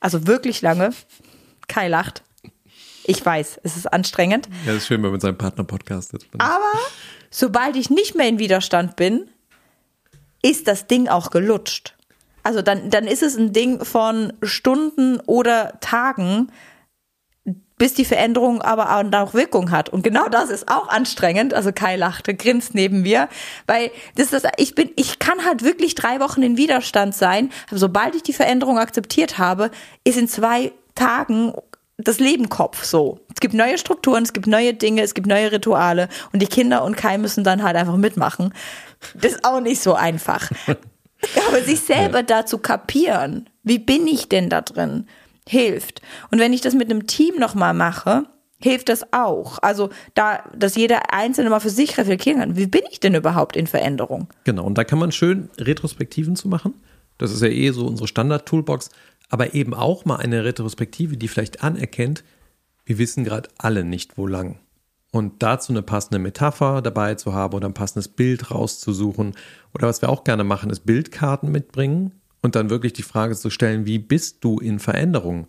Also 0.00 0.26
wirklich 0.26 0.60
lange. 0.60 0.90
Kai 1.66 1.88
lacht. 1.88 2.22
Ich 3.04 3.24
weiß, 3.24 3.60
es 3.62 3.78
ist 3.78 3.90
anstrengend. 3.90 4.50
Ja, 4.66 4.74
das 4.74 4.82
ist 4.82 4.88
schön, 4.88 4.96
wenn 4.96 5.04
man 5.04 5.12
mit 5.12 5.22
seinem 5.22 5.38
Partner 5.38 5.64
podcastet. 5.64 6.26
Aber 6.36 6.72
sobald 7.30 7.74
ich 7.74 7.88
nicht 7.88 8.14
mehr 8.16 8.28
in 8.28 8.38
Widerstand 8.38 8.96
bin, 8.96 9.30
ist 10.42 10.68
das 10.68 10.88
Ding 10.88 11.08
auch 11.08 11.30
gelutscht. 11.30 11.96
Also 12.42 12.60
dann, 12.60 12.90
dann 12.90 13.06
ist 13.06 13.22
es 13.22 13.34
ein 13.38 13.54
Ding 13.54 13.82
von 13.82 14.34
Stunden 14.42 15.20
oder 15.20 15.80
Tagen, 15.80 16.50
bis 17.76 17.94
die 17.94 18.04
Veränderung 18.04 18.62
aber 18.62 18.90
auch 18.96 19.34
Wirkung 19.34 19.70
hat. 19.70 19.88
Und 19.88 20.02
genau 20.02 20.28
das 20.28 20.50
ist 20.50 20.68
auch 20.68 20.88
anstrengend. 20.88 21.54
Also 21.54 21.72
Kai 21.72 21.96
lachte, 21.96 22.34
grinst 22.34 22.74
neben 22.74 23.02
mir, 23.02 23.28
weil 23.66 23.90
das 24.16 24.32
ist 24.32 24.46
ich 24.56 24.74
bin, 24.74 24.90
ich 24.96 25.18
kann 25.18 25.44
halt 25.44 25.64
wirklich 25.64 25.94
drei 25.94 26.20
Wochen 26.20 26.42
in 26.42 26.56
Widerstand 26.56 27.14
sein. 27.14 27.50
Aber 27.68 27.78
sobald 27.78 28.14
ich 28.14 28.22
die 28.22 28.32
Veränderung 28.32 28.78
akzeptiert 28.78 29.38
habe, 29.38 29.70
ist 30.04 30.18
in 30.18 30.28
zwei 30.28 30.72
Tagen 30.94 31.52
das 31.96 32.18
Leben 32.18 32.48
Kopf 32.48 32.84
so. 32.84 33.20
Es 33.32 33.40
gibt 33.40 33.54
neue 33.54 33.78
Strukturen, 33.78 34.24
es 34.24 34.32
gibt 34.32 34.46
neue 34.46 34.74
Dinge, 34.74 35.02
es 35.02 35.14
gibt 35.14 35.26
neue 35.26 35.52
Rituale 35.52 36.08
und 36.32 36.40
die 36.40 36.46
Kinder 36.46 36.84
und 36.84 36.96
Kai 36.96 37.18
müssen 37.18 37.44
dann 37.44 37.62
halt 37.62 37.76
einfach 37.76 37.96
mitmachen. 37.96 38.52
Das 39.14 39.32
ist 39.32 39.44
auch 39.44 39.60
nicht 39.60 39.80
so 39.80 39.94
einfach. 39.94 40.50
Aber 41.48 41.62
sich 41.62 41.80
selber 41.80 42.18
ja. 42.18 42.22
da 42.22 42.46
zu 42.46 42.58
kapieren, 42.58 43.48
wie 43.62 43.78
bin 43.78 44.06
ich 44.06 44.28
denn 44.28 44.50
da 44.50 44.60
drin, 44.60 45.06
hilft. 45.48 46.02
Und 46.30 46.38
wenn 46.38 46.52
ich 46.52 46.60
das 46.60 46.74
mit 46.74 46.90
einem 46.90 47.06
Team 47.06 47.36
nochmal 47.38 47.74
mache, 47.74 48.24
hilft 48.60 48.88
das 48.88 49.12
auch. 49.12 49.58
Also 49.60 49.90
da, 50.14 50.44
dass 50.56 50.74
jeder 50.74 51.12
Einzelne 51.12 51.50
mal 51.50 51.60
für 51.60 51.70
sich 51.70 51.98
reflektieren 51.98 52.40
kann, 52.40 52.56
wie 52.56 52.66
bin 52.66 52.82
ich 52.90 53.00
denn 53.00 53.14
überhaupt 53.14 53.56
in 53.56 53.66
Veränderung? 53.66 54.28
Genau, 54.44 54.64
und 54.64 54.78
da 54.78 54.84
kann 54.84 54.98
man 54.98 55.12
schön 55.12 55.50
Retrospektiven 55.58 56.36
zu 56.36 56.48
machen. 56.48 56.74
Das 57.18 57.32
ist 57.32 57.42
ja 57.42 57.48
eh 57.48 57.70
so 57.70 57.86
unsere 57.86 58.08
Standard-Toolbox 58.08 58.90
aber 59.28 59.54
eben 59.54 59.74
auch 59.74 60.04
mal 60.04 60.16
eine 60.16 60.44
Retrospektive, 60.44 61.16
die 61.16 61.28
vielleicht 61.28 61.62
anerkennt, 61.62 62.24
wir 62.84 62.98
wissen 62.98 63.24
gerade 63.24 63.48
alle 63.58 63.84
nicht, 63.84 64.18
wo 64.18 64.26
lang. 64.26 64.60
Und 65.10 65.42
dazu 65.42 65.72
eine 65.72 65.82
passende 65.82 66.18
Metapher 66.18 66.82
dabei 66.82 67.14
zu 67.14 67.32
haben 67.32 67.54
oder 67.54 67.68
ein 67.68 67.74
passendes 67.74 68.08
Bild 68.08 68.50
rauszusuchen. 68.50 69.34
Oder 69.72 69.88
was 69.88 70.02
wir 70.02 70.08
auch 70.08 70.24
gerne 70.24 70.44
machen, 70.44 70.70
ist 70.70 70.86
Bildkarten 70.86 71.50
mitbringen 71.50 72.12
und 72.44 72.54
dann 72.56 72.68
wirklich 72.68 72.92
die 72.92 73.02
Frage 73.02 73.34
zu 73.34 73.48
stellen, 73.48 73.86
wie 73.86 73.98
bist 73.98 74.44
du 74.44 74.58
in 74.58 74.78
Veränderung? 74.78 75.46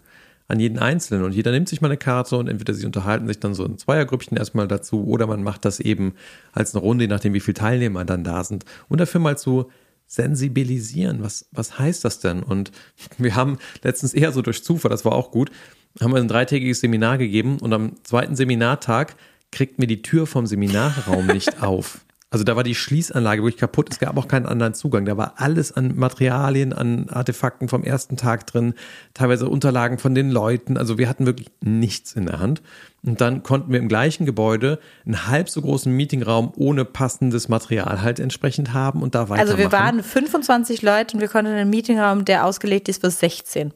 An 0.48 0.62
jeden 0.62 0.80
Einzelnen. 0.80 1.26
Und 1.26 1.34
jeder 1.34 1.52
nimmt 1.52 1.68
sich 1.68 1.82
mal 1.82 1.90
eine 1.90 1.98
Karte 1.98 2.38
und 2.38 2.48
entweder 2.48 2.74
sie 2.74 2.86
unterhalten 2.86 3.28
sich 3.28 3.40
dann 3.40 3.54
so 3.54 3.66
in 3.66 3.78
Zweiergrüppchen 3.78 4.38
erstmal 4.38 4.68
dazu 4.68 5.06
oder 5.06 5.28
man 5.28 5.44
macht 5.44 5.66
das 5.66 5.82
eben 5.82 6.14
als 6.54 6.74
eine 6.74 6.82
Runde, 6.82 7.04
je 7.04 7.10
nachdem, 7.10 7.34
wie 7.34 7.42
viele 7.42 7.56
Teilnehmer 7.56 8.06
dann 8.06 8.24
da 8.24 8.44
sind. 8.46 8.64
Und 8.88 9.02
dafür 9.02 9.20
mal 9.20 9.38
zu 9.38 9.70
sensibilisieren. 10.08 11.22
Was, 11.22 11.48
was 11.52 11.78
heißt 11.78 12.06
das 12.06 12.20
denn? 12.20 12.44
Und 12.44 12.72
wir 13.18 13.36
haben 13.36 13.58
letztens 13.84 14.14
eher 14.14 14.32
so 14.32 14.42
durch 14.42 14.64
Zufall, 14.64 14.90
das 14.90 15.04
war 15.04 15.14
auch 15.14 15.32
gut, 15.32 15.52
haben 16.00 16.14
wir 16.14 16.22
ein 16.22 16.30
dreitägiges 16.30 16.80
Seminar 16.80 17.18
gegeben 17.18 17.58
und 17.60 17.74
am 17.74 18.04
zweiten 18.04 18.38
Seminartag 18.38 19.18
kriegt 19.52 19.80
mir 19.80 19.88
die 19.88 20.02
Tür 20.02 20.28
vom 20.28 20.46
Seminarraum 20.46 21.28
nicht 21.28 21.62
auf. 21.62 22.06
Also 22.32 22.44
da 22.44 22.56
war 22.56 22.64
die 22.64 22.76
Schließanlage 22.76 23.44
wirklich 23.44 23.60
kaputt. 23.60 23.88
Es 23.92 24.00
gab 24.00 24.18
auch 24.18 24.28
keinen 24.28 24.46
anderen 24.46 24.74
Zugang. 24.74 25.06
Da 25.06 25.16
war 25.16 25.36
alles 25.38 25.72
an 25.72 25.96
Materialien, 25.96 26.74
an 26.74 27.08
Artefakten 27.10 27.70
vom 27.70 27.84
ersten 27.84 28.18
Tag 28.18 28.48
drin, 28.48 28.74
teilweise 29.14 29.48
Unterlagen 29.48 30.00
von 30.00 30.16
den 30.16 30.32
Leuten. 30.32 30.76
Also 30.78 30.98
wir 30.98 31.08
hatten 31.08 31.26
wirklich 31.26 31.50
nichts 31.62 32.14
in 32.14 32.26
der 32.26 32.40
Hand. 32.40 32.62
Und 33.04 33.22
dann 33.22 33.44
konnten 33.44 33.72
wir 33.72 33.80
im 33.80 33.88
gleichen 33.88 34.26
Gebäude 34.26 34.80
einen 35.06 35.28
halb 35.28 35.50
so 35.50 35.62
großen 35.62 35.96
Meetingraum 35.96 36.52
ohne 36.56 36.84
passendes 36.84 37.48
Material 37.48 38.02
halt 38.02 38.20
entsprechend 38.20 38.74
haben 38.74 39.04
und 39.04 39.14
da 39.14 39.30
weitermachen. 39.30 39.48
Also 39.48 39.58
wir 39.58 39.72
waren 39.72 40.04
25 40.04 40.82
Leute 40.82 41.16
und 41.16 41.22
wir 41.22 41.28
konnten 41.28 41.52
einen 41.52 41.70
Meetingraum, 41.70 42.26
der 42.26 42.46
ausgelegt 42.46 42.90
ist 42.90 43.02
für 43.02 43.12
16. 43.12 43.72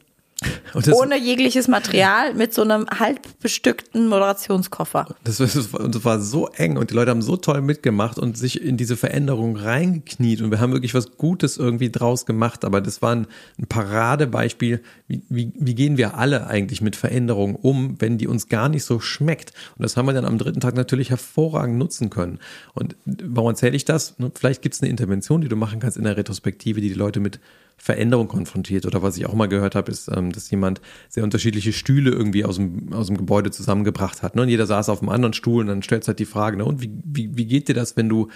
Ohne 0.92 1.18
jegliches 1.18 1.68
Material 1.68 2.34
mit 2.34 2.54
so 2.54 2.62
einem 2.62 2.86
halb 2.86 3.20
bestückten 3.40 4.08
Moderationskoffer. 4.08 5.14
Das, 5.24 5.38
das, 5.38 5.72
war, 5.72 5.88
das, 5.88 6.04
war, 6.04 6.20
so 6.20 6.48
eng 6.48 6.76
und 6.76 6.90
die 6.90 6.94
Leute 6.94 7.10
haben 7.10 7.22
so 7.22 7.36
toll 7.36 7.60
mitgemacht 7.60 8.18
und 8.18 8.38
sich 8.38 8.62
in 8.62 8.76
diese 8.76 8.96
Veränderung 8.96 9.56
reingekniet 9.56 10.40
und 10.40 10.50
wir 10.50 10.60
haben 10.60 10.72
wirklich 10.72 10.94
was 10.94 11.16
Gutes 11.16 11.58
irgendwie 11.58 11.90
draus 11.90 12.24
gemacht. 12.24 12.64
Aber 12.64 12.80
das 12.80 13.02
war 13.02 13.14
ein, 13.16 13.26
ein 13.58 13.66
Paradebeispiel, 13.66 14.80
wie, 15.08 15.22
wie, 15.28 15.52
wie 15.56 15.74
gehen 15.74 15.96
wir 15.96 16.16
alle 16.16 16.46
eigentlich 16.46 16.80
mit 16.80 16.96
Veränderungen 16.96 17.56
um, 17.56 17.96
wenn 17.98 18.16
die 18.16 18.26
uns 18.26 18.48
gar 18.48 18.68
nicht 18.68 18.84
so 18.84 19.00
schmeckt. 19.00 19.52
Und 19.76 19.82
das 19.82 19.96
haben 19.96 20.06
wir 20.06 20.14
dann 20.14 20.24
am 20.24 20.38
dritten 20.38 20.60
Tag 20.60 20.74
natürlich 20.74 21.10
hervorragend 21.10 21.76
nutzen 21.76 22.08
können. 22.08 22.38
Und 22.74 22.96
warum 23.04 23.50
erzähle 23.50 23.76
ich 23.76 23.84
das? 23.84 24.14
Vielleicht 24.34 24.62
gibt 24.62 24.74
es 24.74 24.80
eine 24.80 24.90
Intervention, 24.90 25.40
die 25.40 25.48
du 25.48 25.56
machen 25.56 25.80
kannst 25.80 25.96
in 25.96 26.04
der 26.04 26.16
Retrospektive, 26.16 26.80
die 26.80 26.88
die 26.88 26.94
Leute 26.94 27.20
mit 27.20 27.40
Veränderung 27.82 28.28
konfrontiert. 28.28 28.84
Oder 28.84 29.02
was 29.02 29.16
ich 29.16 29.24
auch 29.24 29.32
mal 29.32 29.48
gehört 29.48 29.74
habe, 29.74 29.90
ist, 29.90 30.08
ähm, 30.14 30.32
dass 30.32 30.50
jemand 30.50 30.82
sehr 31.08 31.24
unterschiedliche 31.24 31.72
Stühle 31.72 32.10
irgendwie 32.10 32.44
aus 32.44 32.56
dem, 32.56 32.92
aus 32.92 33.06
dem 33.06 33.16
Gebäude 33.16 33.50
zusammengebracht 33.50 34.22
hat. 34.22 34.36
Ne? 34.36 34.42
Und 34.42 34.50
jeder 34.50 34.66
saß 34.66 34.90
auf 34.90 35.00
einem 35.00 35.08
anderen 35.08 35.32
Stuhl 35.32 35.62
und 35.62 35.68
dann 35.68 35.82
stellt 35.82 36.06
halt 36.06 36.18
die 36.18 36.26
Frage, 36.26 36.58
ne? 36.58 36.66
und 36.66 36.82
wie, 36.82 36.92
wie, 37.02 37.36
wie 37.38 37.46
geht 37.46 37.68
dir 37.68 37.74
das, 37.74 37.96
wenn 37.96 38.10
du 38.10 38.28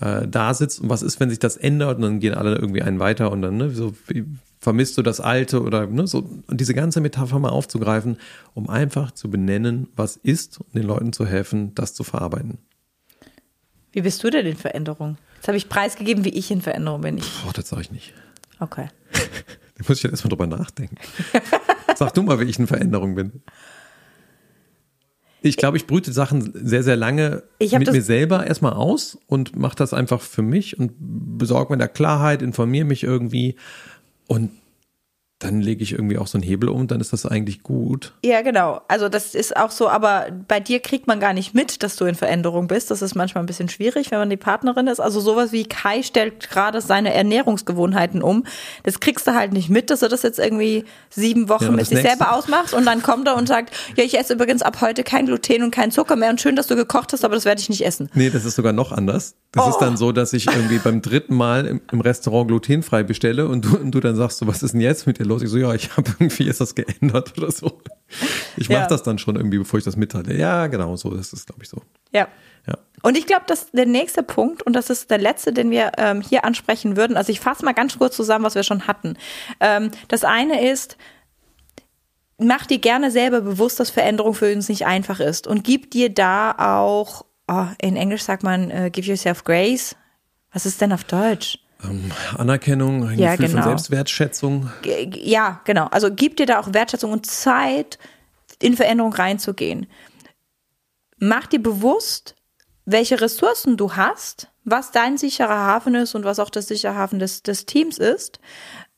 äh, 0.00 0.28
da 0.28 0.54
sitzt 0.54 0.80
und 0.80 0.88
was 0.88 1.02
ist, 1.02 1.18
wenn 1.18 1.30
sich 1.30 1.40
das 1.40 1.56
ändert 1.56 1.96
und 1.96 2.02
dann 2.02 2.20
gehen 2.20 2.34
alle 2.34 2.54
irgendwie 2.54 2.82
einen 2.82 3.00
weiter 3.00 3.32
und 3.32 3.42
dann, 3.42 3.56
ne, 3.56 3.70
so, 3.70 3.92
wie, 4.06 4.24
vermisst 4.60 4.96
du 4.96 5.02
das 5.02 5.20
Alte 5.20 5.62
oder 5.62 5.88
ne, 5.88 6.06
so 6.06 6.30
und 6.46 6.60
diese 6.60 6.72
ganze 6.72 7.00
Metapher 7.00 7.40
mal 7.40 7.48
aufzugreifen, 7.48 8.18
um 8.54 8.70
einfach 8.70 9.10
zu 9.10 9.28
benennen, 9.28 9.88
was 9.96 10.16
ist 10.16 10.60
und 10.60 10.76
den 10.76 10.84
Leuten 10.84 11.12
zu 11.12 11.26
helfen, 11.26 11.74
das 11.74 11.92
zu 11.94 12.04
verarbeiten. 12.04 12.58
Wie 13.90 14.02
bist 14.02 14.22
du 14.22 14.30
denn 14.30 14.46
in 14.46 14.56
Veränderung? 14.56 15.18
Jetzt 15.36 15.48
habe 15.48 15.56
ich 15.56 15.68
preisgegeben, 15.68 16.24
wie 16.24 16.30
ich 16.30 16.52
in 16.52 16.62
Veränderung 16.62 17.00
bin. 17.00 17.18
Ich 17.18 17.42
oh, 17.48 17.50
das 17.52 17.68
sage 17.68 17.82
ich 17.82 17.90
nicht. 17.90 18.14
Okay. 18.62 18.88
da 19.12 19.84
muss 19.88 19.98
ich 19.98 20.02
jetzt 20.04 20.12
erstmal 20.12 20.30
drüber 20.30 20.46
nachdenken. 20.46 20.96
Sag 21.96 22.14
du 22.14 22.22
mal, 22.22 22.38
wie 22.40 22.44
ich 22.44 22.58
in 22.58 22.66
Veränderung 22.66 23.16
bin. 23.16 23.42
Ich 25.44 25.56
glaube, 25.56 25.76
ich 25.76 25.88
brüte 25.88 26.12
Sachen 26.12 26.52
sehr, 26.54 26.84
sehr 26.84 26.94
lange 26.94 27.42
mit 27.60 27.92
mir 27.92 28.02
selber 28.02 28.46
erstmal 28.46 28.74
aus 28.74 29.18
und 29.26 29.56
mache 29.56 29.74
das 29.74 29.92
einfach 29.92 30.20
für 30.20 30.42
mich 30.42 30.78
und 30.78 30.92
besorge 30.98 31.72
mir 31.72 31.78
da 31.78 31.88
Klarheit, 31.88 32.42
informiere 32.42 32.84
mich 32.84 33.02
irgendwie 33.02 33.56
und 34.28 34.52
dann 35.42 35.60
lege 35.60 35.82
ich 35.82 35.92
irgendwie 35.92 36.18
auch 36.18 36.28
so 36.28 36.38
einen 36.38 36.44
Hebel 36.44 36.68
um, 36.68 36.86
dann 36.86 37.00
ist 37.00 37.12
das 37.12 37.26
eigentlich 37.26 37.62
gut. 37.62 38.12
Ja, 38.24 38.42
genau. 38.42 38.80
Also 38.86 39.08
das 39.08 39.34
ist 39.34 39.56
auch 39.56 39.72
so, 39.72 39.88
aber 39.88 40.26
bei 40.46 40.60
dir 40.60 40.78
kriegt 40.78 41.08
man 41.08 41.18
gar 41.18 41.32
nicht 41.32 41.52
mit, 41.52 41.82
dass 41.82 41.96
du 41.96 42.04
in 42.04 42.14
Veränderung 42.14 42.68
bist. 42.68 42.90
Das 42.92 43.02
ist 43.02 43.16
manchmal 43.16 43.42
ein 43.42 43.46
bisschen 43.46 43.68
schwierig, 43.68 44.12
wenn 44.12 44.18
man 44.18 44.30
die 44.30 44.36
Partnerin 44.36 44.86
ist. 44.86 45.00
Also 45.00 45.20
sowas 45.20 45.50
wie 45.50 45.64
Kai 45.64 46.02
stellt 46.02 46.48
gerade 46.48 46.80
seine 46.80 47.12
Ernährungsgewohnheiten 47.12 48.22
um. 48.22 48.44
Das 48.84 49.00
kriegst 49.00 49.26
du 49.26 49.34
halt 49.34 49.52
nicht 49.52 49.68
mit, 49.68 49.90
dass 49.90 50.02
er 50.02 50.08
das 50.08 50.22
jetzt 50.22 50.38
irgendwie 50.38 50.84
sieben 51.10 51.48
Wochen 51.48 51.64
ja, 51.64 51.70
mit 51.72 51.86
sich 51.86 52.00
selber 52.00 52.34
ausmacht 52.36 52.72
und 52.72 52.86
dann 52.86 53.02
kommt 53.02 53.26
er 53.26 53.36
und 53.36 53.48
sagt, 53.48 53.74
ja, 53.96 54.04
ich 54.04 54.16
esse 54.16 54.34
übrigens 54.34 54.62
ab 54.62 54.80
heute 54.80 55.02
kein 55.02 55.26
Gluten 55.26 55.64
und 55.64 55.72
kein 55.72 55.90
Zucker 55.90 56.14
mehr 56.14 56.30
und 56.30 56.40
schön, 56.40 56.54
dass 56.54 56.68
du 56.68 56.76
gekocht 56.76 57.12
hast, 57.12 57.24
aber 57.24 57.34
das 57.34 57.44
werde 57.44 57.60
ich 57.60 57.68
nicht 57.68 57.84
essen. 57.84 58.08
Nee, 58.14 58.30
das 58.30 58.44
ist 58.44 58.54
sogar 58.54 58.72
noch 58.72 58.92
anders. 58.92 59.34
Das 59.50 59.66
oh. 59.66 59.70
ist 59.70 59.78
dann 59.78 59.96
so, 59.96 60.12
dass 60.12 60.32
ich 60.32 60.46
irgendwie 60.46 60.78
beim 60.78 61.02
dritten 61.02 61.34
Mal 61.34 61.66
im, 61.66 61.80
im 61.90 62.00
Restaurant 62.00 62.48
glutenfrei 62.48 63.02
bestelle 63.02 63.48
und 63.48 63.64
du, 63.64 63.76
und 63.76 63.90
du 63.90 64.00
dann 64.00 64.16
sagst 64.16 64.38
so, 64.38 64.46
was 64.46 64.62
ist 64.62 64.72
denn 64.72 64.80
jetzt 64.80 65.06
mit 65.06 65.18
dir 65.18 65.24
los? 65.24 65.31
Ich 65.40 65.48
so, 65.48 65.56
ja, 65.56 65.72
ich 65.74 65.96
habe 65.96 66.10
irgendwie 66.18 66.48
ist 66.48 66.60
das 66.60 66.74
geändert 66.74 67.36
oder 67.38 67.50
so. 67.50 67.80
Ich 68.56 68.68
mache 68.68 68.80
ja. 68.80 68.86
das 68.86 69.02
dann 69.02 69.18
schon 69.18 69.36
irgendwie, 69.36 69.58
bevor 69.58 69.78
ich 69.78 69.84
das 69.84 69.96
mitteile. 69.96 70.36
Ja, 70.36 70.66
genau, 70.66 70.96
so 70.96 71.14
das 71.14 71.32
ist 71.32 71.46
glaube 71.46 71.62
ich 71.62 71.68
so. 71.68 71.82
Ja. 72.12 72.28
ja. 72.66 72.76
Und 73.02 73.16
ich 73.16 73.26
glaube, 73.26 73.44
dass 73.46 73.70
der 73.70 73.86
nächste 73.86 74.22
Punkt, 74.22 74.62
und 74.62 74.74
das 74.74 74.90
ist 74.90 75.10
der 75.10 75.18
letzte, 75.18 75.52
den 75.52 75.70
wir 75.70 75.92
ähm, 75.96 76.20
hier 76.20 76.44
ansprechen 76.44 76.96
würden, 76.96 77.16
also 77.16 77.32
ich 77.32 77.40
fasse 77.40 77.64
mal 77.64 77.72
ganz 77.72 77.96
kurz 77.96 78.16
zusammen, 78.16 78.44
was 78.44 78.54
wir 78.54 78.64
schon 78.64 78.86
hatten. 78.86 79.16
Ähm, 79.60 79.90
das 80.08 80.24
eine 80.24 80.70
ist, 80.70 80.96
mach 82.38 82.66
dir 82.66 82.78
gerne 82.78 83.10
selber 83.10 83.40
bewusst, 83.40 83.80
dass 83.80 83.90
Veränderung 83.90 84.34
für 84.34 84.52
uns 84.52 84.68
nicht 84.68 84.84
einfach 84.84 85.20
ist 85.20 85.46
und 85.46 85.64
gib 85.64 85.90
dir 85.90 86.10
da 86.10 86.52
auch 86.58 87.24
oh, 87.48 87.66
in 87.80 87.96
Englisch 87.96 88.22
sagt 88.22 88.42
man, 88.42 88.70
uh, 88.70 88.90
give 88.90 89.08
yourself 89.08 89.44
grace. 89.44 89.96
Was 90.52 90.66
ist 90.66 90.80
denn 90.80 90.92
auf 90.92 91.04
Deutsch? 91.04 91.58
Ähm, 91.84 92.10
Anerkennung, 92.36 93.08
ein 93.08 93.18
ja, 93.18 93.32
Gefühl 93.32 93.48
genau. 93.48 93.62
von 93.62 93.70
Selbstwertschätzung. 93.70 94.70
Ja, 94.84 95.60
genau. 95.64 95.86
Also 95.86 96.10
gib 96.14 96.36
dir 96.36 96.46
da 96.46 96.60
auch 96.60 96.72
Wertschätzung 96.72 97.12
und 97.12 97.26
Zeit, 97.26 97.98
in 98.60 98.76
Veränderung 98.76 99.12
reinzugehen. 99.12 99.86
Mach 101.18 101.46
dir 101.46 101.62
bewusst, 101.62 102.36
welche 102.84 103.20
Ressourcen 103.20 103.76
du 103.76 103.94
hast, 103.94 104.48
was 104.64 104.92
dein 104.92 105.18
sicherer 105.18 105.66
Hafen 105.66 105.94
ist 105.94 106.14
und 106.14 106.24
was 106.24 106.38
auch 106.38 106.50
der 106.50 106.62
sichere 106.62 106.94
Hafen 106.94 107.18
des, 107.18 107.42
des 107.42 107.66
Teams 107.66 107.98
ist. 107.98 108.38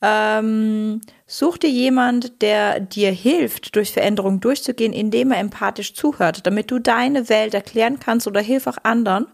Ähm, 0.01 1.01
such 1.25 1.57
dir 1.57 1.69
jemand, 1.69 2.41
der 2.41 2.79
dir 2.79 3.11
hilft, 3.11 3.75
durch 3.75 3.91
Veränderungen 3.91 4.39
durchzugehen, 4.39 4.93
indem 4.93 5.31
er 5.31 5.39
empathisch 5.39 5.93
zuhört, 5.95 6.45
damit 6.45 6.69
du 6.69 6.79
deine 6.79 7.29
Welt 7.29 7.53
erklären 7.53 7.99
kannst 7.99 8.27
oder 8.27 8.41
hilf 8.41 8.67
auch 8.67 8.77
anderen, 8.83 9.27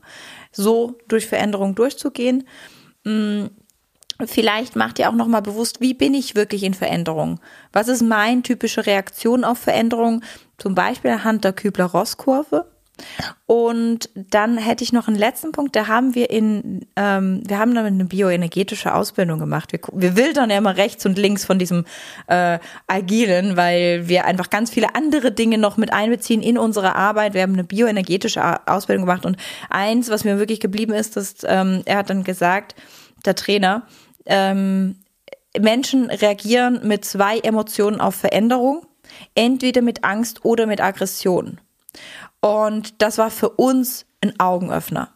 so 0.51 0.97
durch 1.07 1.27
Veränderungen 1.27 1.75
durchzugehen. 1.75 2.45
Mm, 3.03 3.47
vielleicht 4.25 4.75
macht 4.75 4.99
ihr 4.99 5.09
auch 5.09 5.15
nochmal 5.15 5.41
bewusst, 5.41 5.81
wie 5.81 5.93
bin 5.93 6.13
ich 6.13 6.35
wirklich 6.35 6.63
in 6.63 6.73
Veränderung? 6.73 7.39
Was 7.73 7.87
ist 7.87 8.01
meine 8.01 8.41
typische 8.41 8.85
Reaktion 8.85 9.43
auf 9.43 9.59
Veränderung? 9.59 10.23
Zum 10.57 10.75
Beispiel 10.75 11.11
anhand 11.11 11.43
der 11.43 11.53
Kübler-Ross-Kurve. 11.53 12.70
Und 13.45 14.09
dann 14.15 14.57
hätte 14.57 14.83
ich 14.83 14.93
noch 14.93 15.07
einen 15.07 15.17
letzten 15.17 15.51
Punkt, 15.51 15.75
da 15.75 15.87
haben 15.87 16.15
wir 16.15 16.29
in, 16.29 16.85
ähm, 16.95 17.43
wir 17.45 17.59
haben 17.59 17.75
damit 17.75 17.93
eine 17.93 18.05
bioenergetische 18.05 18.93
Ausbildung 18.93 19.39
gemacht. 19.39 19.71
Wir, 19.71 19.79
wir 19.93 20.15
wildern 20.15 20.49
ja 20.49 20.57
immer 20.57 20.77
rechts 20.77 21.05
und 21.05 21.17
links 21.17 21.45
von 21.45 21.59
diesem 21.59 21.85
äh, 22.27 22.59
Agilen, 22.87 23.57
weil 23.57 24.07
wir 24.07 24.25
einfach 24.25 24.49
ganz 24.49 24.69
viele 24.69 24.95
andere 24.95 25.31
Dinge 25.31 25.57
noch 25.57 25.77
mit 25.77 25.91
einbeziehen 25.93 26.41
in 26.41 26.57
unsere 26.57 26.95
Arbeit. 26.95 27.33
Wir 27.33 27.41
haben 27.41 27.53
eine 27.53 27.63
bioenergetische 27.63 28.67
Ausbildung 28.67 29.05
gemacht 29.05 29.25
und 29.25 29.37
eins, 29.69 30.09
was 30.09 30.23
mir 30.23 30.39
wirklich 30.39 30.59
geblieben 30.59 30.93
ist, 30.93 31.17
dass 31.17 31.35
ähm, 31.45 31.81
er 31.85 31.97
hat 31.97 32.09
dann 32.09 32.23
gesagt, 32.23 32.75
der 33.25 33.35
Trainer, 33.35 33.83
ähm, 34.25 34.95
Menschen 35.59 36.09
reagieren 36.09 36.79
mit 36.83 37.03
zwei 37.05 37.39
Emotionen 37.39 37.99
auf 37.99 38.15
Veränderung, 38.15 38.85
entweder 39.35 39.81
mit 39.81 40.03
Angst 40.03 40.45
oder 40.45 40.65
mit 40.65 40.81
Aggression. 40.81 41.59
Und 42.41 43.01
das 43.01 43.17
war 43.17 43.31
für 43.31 43.49
uns 43.49 44.05
ein 44.21 44.39
Augenöffner, 44.39 45.13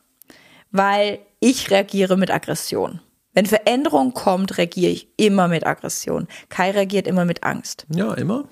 weil 0.72 1.20
ich 1.40 1.72
reagiere 1.72 2.18
mit 2.18 2.32
Aggression. 2.32 3.02
Wenn 3.34 3.46
Veränderung 3.46 4.14
kommt, 4.14 4.58
reagiere 4.58 4.92
ich 4.92 5.10
immer 5.18 5.48
mit 5.48 5.66
Aggression. 5.66 6.28
Kai 6.50 6.72
reagiert 6.72 7.06
immer 7.06 7.26
mit 7.26 7.44
Angst. 7.44 7.86
Ja, 7.94 8.14
immer. 8.14 8.46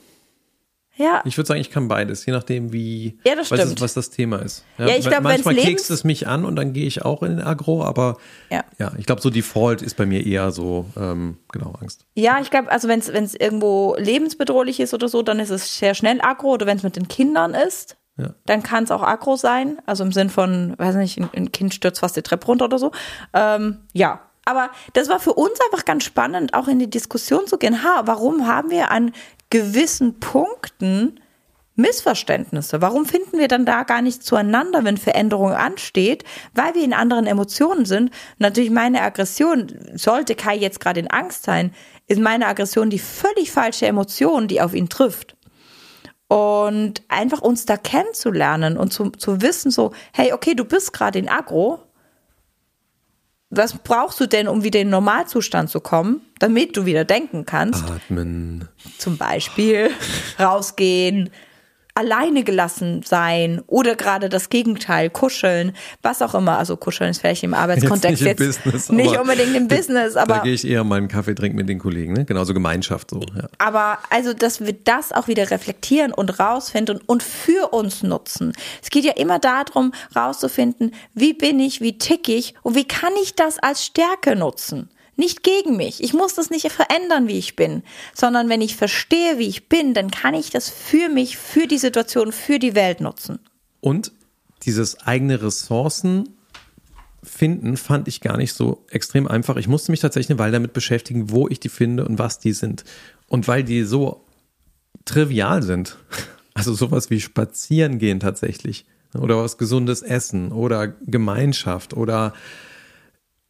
Ja. 0.96 1.22
Ich 1.26 1.38
würde 1.38 1.48
sagen, 1.48 1.62
ich 1.62 1.72
kann 1.72 1.88
beides, 1.88 2.26
je 2.26 2.34
nachdem, 2.34 2.72
wie 2.72 3.18
ja, 3.26 3.36
das 3.36 3.50
was, 3.50 3.82
was 3.82 3.94
das 3.96 4.10
Thema 4.12 4.38
ist. 4.38 4.64
Ja, 4.78 4.88
ja 4.88 4.96
ich 4.96 5.08
glaube, 5.08 5.24
manchmal 5.24 5.56
kekst 5.56 5.90
es 5.90 6.04
mich 6.04 6.28
an 6.28 6.46
und 6.46 6.56
dann 6.56 6.74
gehe 6.74 6.86
ich 6.86 7.02
auch 7.02 7.24
in 7.24 7.38
den 7.38 7.42
Agro, 7.42 7.84
aber 7.84 8.18
ja, 8.52 8.64
ja 8.78 8.92
ich 8.98 9.08
glaube, 9.08 9.22
so 9.22 9.32
Default 9.32 9.82
ist 9.82 9.96
bei 9.96 10.06
mir 10.06 10.24
eher 10.24 10.52
so 10.52 10.86
ähm, 10.96 11.38
genau 11.52 11.74
Angst. 11.82 12.06
Ja, 12.14 12.40
ich 12.42 12.52
glaube, 12.52 12.72
also 12.72 12.88
wenn 12.88 13.00
es 13.00 13.34
irgendwo 13.34 13.96
lebensbedrohlich 13.98 14.80
ist 14.80 14.94
oder 14.94 15.08
so, 15.08 15.24
dann 15.24 15.40
ist 15.40 15.50
es 15.50 15.80
sehr 15.80 15.96
schnell 15.96 16.20
Agro 16.22 16.52
oder 16.52 16.68
wenn 16.68 16.78
es 16.78 16.84
mit 16.84 16.96
den 16.96 17.08
Kindern 17.08 17.56
ist, 17.56 17.98
ja. 18.18 18.36
Dann 18.46 18.62
kann 18.62 18.84
es 18.84 18.92
auch 18.92 19.02
aggro 19.02 19.36
sein, 19.36 19.80
also 19.86 20.04
im 20.04 20.12
Sinn 20.12 20.30
von, 20.30 20.76
weiß 20.78 20.96
nicht, 20.96 21.20
ein, 21.20 21.52
Kind 21.52 21.74
stürzt 21.74 22.02
fast 22.02 22.16
die 22.16 22.22
Treppe 22.22 22.46
runter 22.46 22.66
oder 22.66 22.78
so. 22.78 22.92
Ähm, 23.34 23.80
ja, 23.92 24.22
aber 24.46 24.70
das 24.94 25.10
war 25.10 25.20
für 25.20 25.34
uns 25.34 25.60
einfach 25.66 25.86
ganz 25.86 26.04
spannend, 26.04 26.54
auch 26.54 26.68
in 26.68 26.78
die 26.78 26.90
Diskussion 26.90 27.48
zu 27.48 27.58
gehen. 27.58 27.84
Ha, 27.84 28.04
warum 28.06 28.48
haben 28.48 28.70
wir 28.70 28.92
an 28.92 29.14
gewissen 29.50 30.20
Punkten 30.20 31.20
Missverständnisse? 31.76 32.84
Warum 32.84 33.08
finden 33.08 33.40
wir 33.40 33.48
dann 33.48 33.66
da 33.66 33.82
gar 33.82 34.04
nicht 34.04 34.22
zueinander, 34.22 34.84
wenn 34.84 34.98
Veränderung 34.98 35.54
ansteht? 35.54 36.24
Weil 36.54 36.76
wir 36.76 36.84
in 36.84 36.94
anderen 36.94 37.26
Emotionen 37.26 37.86
sind. 37.86 38.12
Natürlich 38.38 38.70
meine 38.70 39.02
Aggression, 39.02 39.72
sollte 39.96 40.36
Kai 40.36 40.56
jetzt 40.56 40.80
gerade 40.80 41.00
in 41.00 41.10
Angst 41.10 41.46
sein, 41.46 41.74
ist 42.06 42.22
meine 42.22 42.46
Aggression 42.46 42.92
die 42.92 43.00
völlig 43.00 43.50
falsche 43.50 43.88
Emotion, 43.88 44.48
die 44.48 44.62
auf 44.62 44.76
ihn 44.76 44.90
trifft 44.90 45.36
und 46.34 47.04
einfach 47.10 47.42
uns 47.42 47.68
da 47.68 47.78
kennenzulernen 47.78 48.76
und 48.76 48.92
zu, 48.92 49.12
zu 49.12 49.44
wissen, 49.44 49.70
so, 49.70 49.94
hey, 50.14 50.34
okay, 50.34 50.56
du 50.56 50.66
bist 50.66 50.92
gerade 50.92 51.20
in 51.20 51.30
Agro. 51.30 51.84
Was 53.52 53.78
brauchst 53.78 54.20
du 54.20 54.26
denn, 54.26 54.48
um 54.48 54.64
wieder 54.64 54.80
in 54.80 54.88
den 54.88 54.92
Normalzustand 54.92 55.70
zu 55.70 55.80
kommen, 55.80 56.22
damit 56.40 56.76
du 56.76 56.88
wieder 56.88 57.06
denken 57.06 57.46
kannst? 57.46 57.88
Atmen. 57.88 58.68
Zum 58.98 59.20
Beispiel 59.20 59.92
rausgehen, 60.40 61.30
alleine 61.96 62.44
gelassen 62.44 63.04
sein 63.04 63.62
oder 63.68 63.96
gerade 63.96 64.30
das 64.30 64.50
Gegenteil, 64.50 65.10
kuscheln, 65.10 65.74
was 66.02 66.22
auch 66.22 66.34
immer. 66.34 66.58
Also 66.58 66.76
kuscheln 66.76 67.12
ist 67.12 67.22
vielleicht 67.22 67.44
im 67.44 67.54
Arbeitskontext 67.54 68.22
jetzt 68.22 68.40
nicht, 68.40 68.42
im 68.42 68.48
jetzt 68.48 68.64
Business, 68.64 68.90
nicht 68.90 69.20
unbedingt 69.20 69.56
im 69.56 69.68
Business, 69.68 70.16
aber. 70.16 70.36
Da 70.36 70.44
gehe 70.44 70.54
ich 70.54 70.68
eher 70.68 70.84
mal 70.84 70.98
einen 70.98 71.08
Kaffee 71.08 71.36
trinken 71.36 71.58
mit 71.58 71.70
den 71.70 71.80
Kollegen, 71.80 72.14
ne? 72.14 72.26
Genauso 72.26 72.54
Gemeinschaft 72.54 73.12
so. 73.12 73.22
Ja. 73.36 73.48
Aber 73.60 74.00
also, 74.10 74.34
dass 74.34 74.66
wir 74.66 74.74
das 74.74 75.12
auch 75.12 75.28
wieder 75.28 75.52
reflektieren 75.52 76.14
und 76.14 76.40
rausfinden 76.40 77.00
und 77.06 77.22
für 77.22 77.74
uns 77.74 78.02
nutzen. 78.04 78.54
Es 78.82 78.90
geht 78.90 79.06
ja 79.06 79.14
immer 79.14 79.40
darum, 79.40 79.94
rauszufinden, 80.16 80.94
wie 81.14 81.34
bin 81.34 81.60
ich, 81.60 81.82
wie 81.82 81.98
tick 81.98 82.28
ich 82.28 82.56
und 82.64 82.76
wie 82.76 82.86
kann 82.86 83.14
ich 83.22 83.36
das 83.36 83.60
als 83.60 83.86
Stärke 83.86 84.36
nutzen. 84.36 84.90
Nicht 85.16 85.44
gegen 85.44 85.78
mich. 85.78 86.04
Ich 86.04 86.14
muss 86.14 86.34
das 86.36 86.50
nicht 86.50 86.72
verändern, 86.72 87.28
wie 87.28 87.38
ich 87.38 87.56
bin, 87.56 87.84
sondern 88.14 88.50
wenn 88.50 88.62
ich 88.62 88.76
verstehe, 88.76 89.38
wie 89.38 89.48
ich 89.48 89.70
bin, 89.70 89.94
dann 89.94 90.12
kann 90.12 90.34
ich 90.34 90.50
das 90.50 90.70
für 90.70 91.10
mich, 91.10 91.38
für 91.38 91.68
die 91.68 91.78
Situation, 91.78 92.32
für 92.32 92.60
die 92.60 92.76
Welt 92.76 93.02
nutzen. 93.02 93.40
Und 93.80 94.12
dieses 94.64 95.00
eigene 95.02 95.42
Ressourcen 95.42 96.30
finden 97.22 97.78
fand 97.78 98.08
ich 98.08 98.22
gar 98.22 98.38
nicht 98.38 98.54
so 98.54 98.86
extrem 98.90 99.28
einfach. 99.28 99.56
Ich 99.58 99.68
musste 99.68 99.92
mich 99.92 100.00
tatsächlich 100.00 100.32
eine 100.32 100.40
Weile 100.40 100.54
damit 100.54 100.74
beschäftigen, 100.74 101.30
wo 101.30 101.48
ich 101.48 101.60
die 101.60 101.70
finde 101.70 102.06
und 102.06 102.20
was 102.20 102.40
die 102.40 102.54
sind. 102.54 102.84
Und 103.28 103.48
weil 103.48 103.64
die 103.64 103.84
so 103.84 104.26
trivial 105.06 105.64
sind, 105.64 105.98
also 106.54 106.74
sowas 106.74 107.10
wie 107.10 107.22
spazieren 107.22 107.98
gehen 107.98 108.20
tatsächlich 108.20 108.86
oder 109.18 109.38
was 109.38 109.58
gesundes 109.58 110.02
Essen 110.02 110.52
oder 110.52 110.88
Gemeinschaft 110.88 111.94
oder 111.94 112.34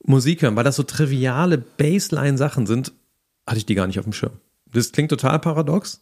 Musik 0.05 0.41
hören, 0.41 0.55
weil 0.55 0.63
das 0.63 0.75
so 0.75 0.83
triviale 0.83 1.57
Baseline-Sachen 1.57 2.65
sind, 2.65 2.93
hatte 3.47 3.57
ich 3.57 3.65
die 3.65 3.75
gar 3.75 3.87
nicht 3.87 3.99
auf 3.99 4.05
dem 4.05 4.13
Schirm. 4.13 4.33
Das 4.71 4.91
klingt 4.91 5.09
total 5.09 5.39
paradox, 5.39 6.01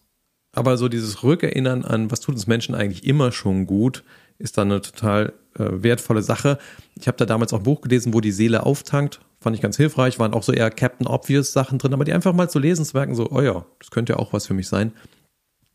aber 0.53 0.77
so 0.77 0.89
dieses 0.89 1.23
Rückerinnern 1.23 1.85
an, 1.85 2.11
was 2.11 2.19
tut 2.19 2.35
uns 2.35 2.47
Menschen 2.47 2.75
eigentlich 2.75 3.05
immer 3.05 3.31
schon 3.31 3.67
gut, 3.67 4.03
ist 4.37 4.57
dann 4.57 4.71
eine 4.71 4.81
total 4.81 5.33
äh, 5.55 5.83
wertvolle 5.83 6.23
Sache. 6.23 6.57
Ich 6.95 7.07
habe 7.07 7.17
da 7.17 7.25
damals 7.25 7.53
auch 7.53 7.59
ein 7.59 7.63
Buch 7.63 7.81
gelesen, 7.81 8.13
wo 8.13 8.21
die 8.21 8.31
Seele 8.31 8.65
auftankt. 8.65 9.21
Fand 9.39 9.55
ich 9.55 9.61
ganz 9.61 9.77
hilfreich. 9.77 10.19
Waren 10.19 10.33
auch 10.33 10.43
so 10.43 10.51
eher 10.51 10.69
Captain 10.71 11.07
Obvious 11.07 11.53
Sachen 11.53 11.77
drin, 11.77 11.93
aber 11.93 12.05
die 12.05 12.13
einfach 12.13 12.33
mal 12.33 12.49
zu 12.49 12.59
lesen, 12.59 12.85
zu 12.85 12.95
merken, 12.95 13.15
so, 13.15 13.29
oh 13.29 13.41
ja, 13.41 13.65
das 13.79 13.91
könnte 13.91 14.13
ja 14.13 14.19
auch 14.19 14.33
was 14.33 14.47
für 14.47 14.53
mich 14.53 14.67
sein. 14.67 14.93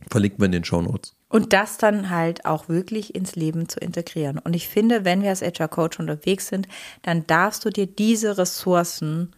Verlinken 0.09 0.41
wir 0.41 0.47
in 0.47 0.53
den 0.53 0.65
Show 0.65 0.83
Notes. 0.83 1.16
Und 1.29 1.53
das 1.53 1.77
dann 1.77 2.11
halt 2.11 2.47
auch 2.47 2.69
wirklich 2.69 3.15
ins 3.15 3.35
Leben 3.35 3.69
zu 3.69 3.81
integrieren. 3.81 4.39
Und 4.39 4.55
ich 4.55 4.69
finde, 4.69 5.05
wenn 5.05 5.23
wir 5.23 5.31
als 5.31 5.43
HR 5.43 5.69
Coach 5.69 5.99
unterwegs 5.99 6.47
sind, 6.49 6.69
dann 7.03 7.27
darfst 7.27 7.65
du 7.65 7.71
dir 7.71 7.87
diese 7.87 8.39
Ressourcen 8.39 9.35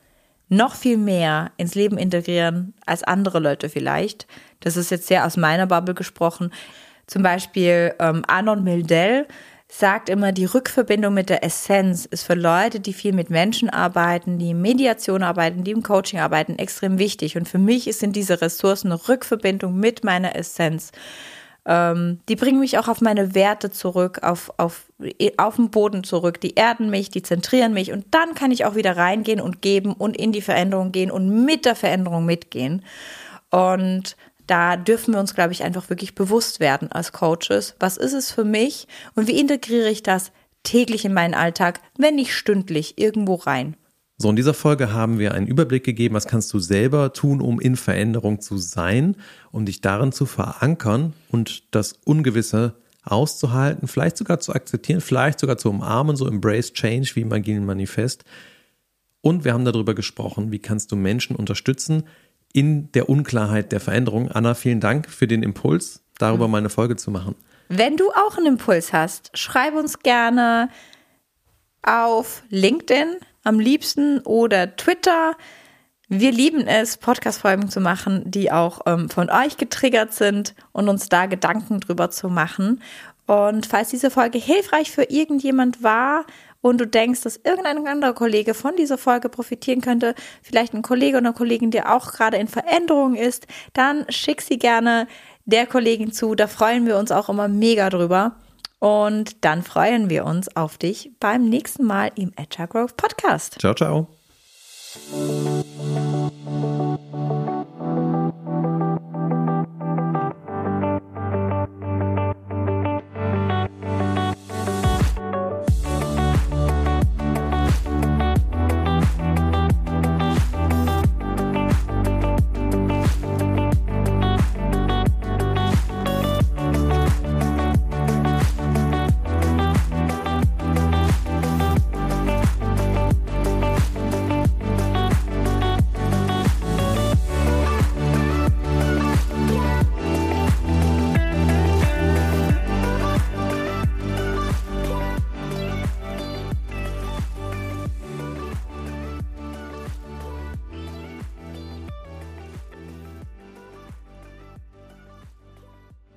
noch 0.49 0.75
viel 0.75 0.97
mehr 0.97 1.53
ins 1.57 1.75
Leben 1.75 1.99
integrieren 1.99 2.75
als 2.87 3.03
andere 3.03 3.39
Leute 3.39 3.69
vielleicht. 3.69 4.27
Das 4.61 4.77
ist 4.77 4.91
jetzt 4.91 5.07
sehr 5.07 5.27
aus 5.27 5.37
meiner 5.37 5.67
Bubble 5.67 5.95
gesprochen. 5.95 6.53
Zum 7.07 7.23
Beispiel 7.23 7.95
ähm, 7.99 8.23
Arnold 8.27 8.65
Mildell 8.65 9.27
sagt 9.71 10.09
immer, 10.09 10.33
die 10.33 10.47
Rückverbindung 10.47 11.13
mit 11.13 11.29
der 11.29 11.45
Essenz 11.45 12.07
ist 12.07 12.25
für 12.25 12.35
Leute, 12.35 12.81
die 12.81 12.95
viel 12.95 13.13
mit 13.13 13.29
Menschen 13.29 13.69
arbeiten, 13.69 14.39
die 14.39 14.51
in 14.51 14.63
Mediation 14.63 15.23
arbeiten, 15.23 15.63
die 15.63 15.73
im 15.73 15.83
Coaching 15.83 16.19
arbeiten, 16.19 16.59
extrem 16.59 16.99
wichtig. 16.99 17.37
Und 17.37 17.49
für 17.49 17.59
mich 17.59 17.85
sind 17.97 18.17
diese 18.17 18.41
Ressourcen 18.41 18.91
eine 18.91 19.09
Rückverbindung 19.09 19.79
mit 19.79 20.05
meiner 20.05 20.35
Essenz. 20.37 20.91
Ähm, 21.69 22.21
die 22.31 22.35
bringen 22.35 22.61
mich 22.61 22.79
auch 22.79 22.89
auf 22.89 23.03
meine 23.03 23.35
Werte 23.35 23.71
zurück, 23.71 24.21
auf, 24.23 24.51
auf, 24.57 24.87
auf 25.37 25.57
den 25.57 25.71
Boden 25.71 26.03
zurück. 26.03 26.41
Die 26.41 26.55
erden 26.55 26.89
mich, 26.89 27.11
die 27.11 27.23
zentrieren 27.23 27.75
mich. 27.75 27.93
Und 27.93 28.07
dann 28.11 28.35
kann 28.35 28.51
ich 28.51 28.65
auch 28.65 28.75
wieder 28.75 28.97
reingehen 28.97 29.41
und 29.41 29.61
geben 29.61 29.93
und 29.93 30.17
in 30.17 30.33
die 30.33 30.41
Veränderung 30.41 30.93
gehen 30.93 31.11
und 31.11 31.45
mit 31.45 31.67
der 31.67 31.77
Veränderung 31.77 32.25
mitgehen. 32.25 32.83
Und 33.51 34.17
da 34.47 34.77
dürfen 34.79 35.13
wir 35.13 35.21
uns, 35.21 35.35
glaube 35.35 35.53
ich, 35.53 35.63
einfach 35.63 35.91
wirklich 35.91 36.15
bewusst 36.15 36.59
werden 36.59 36.91
als 36.91 37.13
Coaches. 37.13 37.77
Was 37.79 37.99
ist 37.99 38.15
es 38.15 38.33
für 38.33 38.45
mich 38.45 38.89
und 39.15 39.29
wie 39.29 39.39
integriere 39.39 39.91
ich 39.91 40.03
das 40.03 40.33
täglich 40.63 41.05
in 41.05 41.13
meinen 41.13 41.35
Alltag, 41.35 41.81
wenn 41.99 42.15
nicht 42.15 42.35
stündlich, 42.35 42.97
irgendwo 42.97 43.35
rein? 43.35 43.77
So, 44.21 44.29
in 44.29 44.35
dieser 44.35 44.53
Folge 44.53 44.93
haben 44.93 45.21
wir 45.21 45.33
einen 45.33 45.47
Überblick 45.47 45.85
gegeben, 45.85 46.17
was 46.17 46.27
kannst 46.27 46.53
du 46.53 46.59
selber 46.59 47.13
tun, 47.13 47.41
um 47.41 47.61
in 47.61 47.77
Veränderung 47.77 48.41
zu 48.41 48.59
sein, 48.59 49.15
um 49.53 49.65
dich 49.65 49.81
darin 49.81 50.11
zu 50.11 50.27
verankern 50.27 51.13
und 51.31 51.73
das 51.73 52.01
Ungewisse 52.05 52.75
auszuhalten, 53.05 53.87
vielleicht 53.87 54.17
sogar 54.17 54.41
zu 54.41 54.53
akzeptieren, 54.53 55.01
vielleicht 55.01 55.39
sogar 55.39 55.57
zu 55.57 55.71
umarmen, 55.71 56.17
so 56.17 56.27
Embrace 56.27 56.73
Change 56.73 57.13
wie 57.15 57.21
im 57.21 57.65
Manifest. 57.65 58.25
Und 59.21 59.45
wir 59.45 59.53
haben 59.53 59.65
darüber 59.65 59.95
gesprochen, 59.95 60.51
wie 60.51 60.59
kannst 60.59 60.91
du 60.91 60.97
Menschen 60.97 61.37
unterstützen, 61.37 62.03
in 62.53 62.91
der 62.93 63.09
Unklarheit 63.09 63.71
der 63.71 63.79
Veränderung. 63.79 64.33
Anna, 64.33 64.55
vielen 64.55 64.81
Dank 64.81 65.09
für 65.09 65.29
den 65.29 65.45
Impuls, 65.45 66.03
darüber 66.19 66.49
mhm. 66.49 66.53
mal 66.53 66.59
eine 66.59 66.71
Folge 66.71 66.97
zu 66.97 67.13
machen. 67.13 67.37
Wenn 67.69 67.97
du 67.97 68.11
auch 68.11 68.37
einen 68.37 68.47
Impuls 68.47 68.93
hast, 68.93 69.31
schreib 69.35 69.75
uns 69.77 70.01
gerne 70.01 70.71
auf 71.83 72.43
LinkedIn 72.49 73.19
am 73.45 73.61
liebsten 73.61 74.21
oder 74.21 74.77
Twitter. 74.77 75.33
Wir 76.09 76.33
lieben 76.33 76.67
es, 76.67 76.97
Podcast-Folgen 76.97 77.69
zu 77.69 77.81
machen, 77.81 78.23
die 78.31 78.51
auch 78.51 78.81
ähm, 78.87 79.11
von 79.11 79.31
euch 79.31 79.57
getriggert 79.57 80.15
sind 80.15 80.55
und 80.73 80.89
uns 80.89 81.09
da 81.09 81.27
Gedanken 81.27 81.81
drüber 81.81 82.11
zu 82.11 82.29
machen. 82.29 82.83
Und 83.27 83.67
falls 83.67 83.91
diese 83.91 84.11
Folge 84.11 84.39
hilfreich 84.39 84.91
für 84.91 85.05
irgendjemand 85.05 85.83
war, 85.83 86.25
und 86.61 86.81
du 86.81 86.87
denkst, 86.87 87.23
dass 87.23 87.37
irgendein 87.37 87.87
anderer 87.87 88.15
Kollege 88.15 88.55
von 88.55 88.75
dieser 88.77 88.99
Folge 88.99 89.29
profitieren 89.29 89.81
könnte, 89.81 90.15
vielleicht 90.43 90.75
ein 90.75 90.83
Kollege 90.83 91.19
oder 91.19 91.29
eine 91.29 91.35
Kollegin, 91.37 91.71
der 91.71 91.95
auch 91.95 92.13
gerade 92.13 92.37
in 92.37 92.49
Veränderung 92.49 93.15
ist, 93.15 93.47
dann 93.75 94.07
schick 94.09 94.43
sie 94.43 94.59
gerne 94.59 95.07
der 95.45 95.67
Kollegin 95.67 96.13
zu. 96.13 96.35
Da 96.35 96.47
freuen 96.47 96.87
wir 96.87 96.99
uns 96.99 97.13
auch 97.13 97.29
immer 97.29 97.49
mega 97.49 97.91
drüber. 97.91 98.35
Und 98.79 99.45
dann 99.45 99.63
freuen 99.63 100.09
wir 100.09 100.25
uns 100.25 100.55
auf 100.57 100.79
dich 100.79 101.11
beim 101.19 101.49
nächsten 101.49 101.85
Mal 101.85 102.13
im 102.15 102.33
Agile 102.37 102.69
Growth 102.69 102.97
Podcast. 102.97 103.57
Ciao, 103.59 103.75
ciao. 103.75 104.09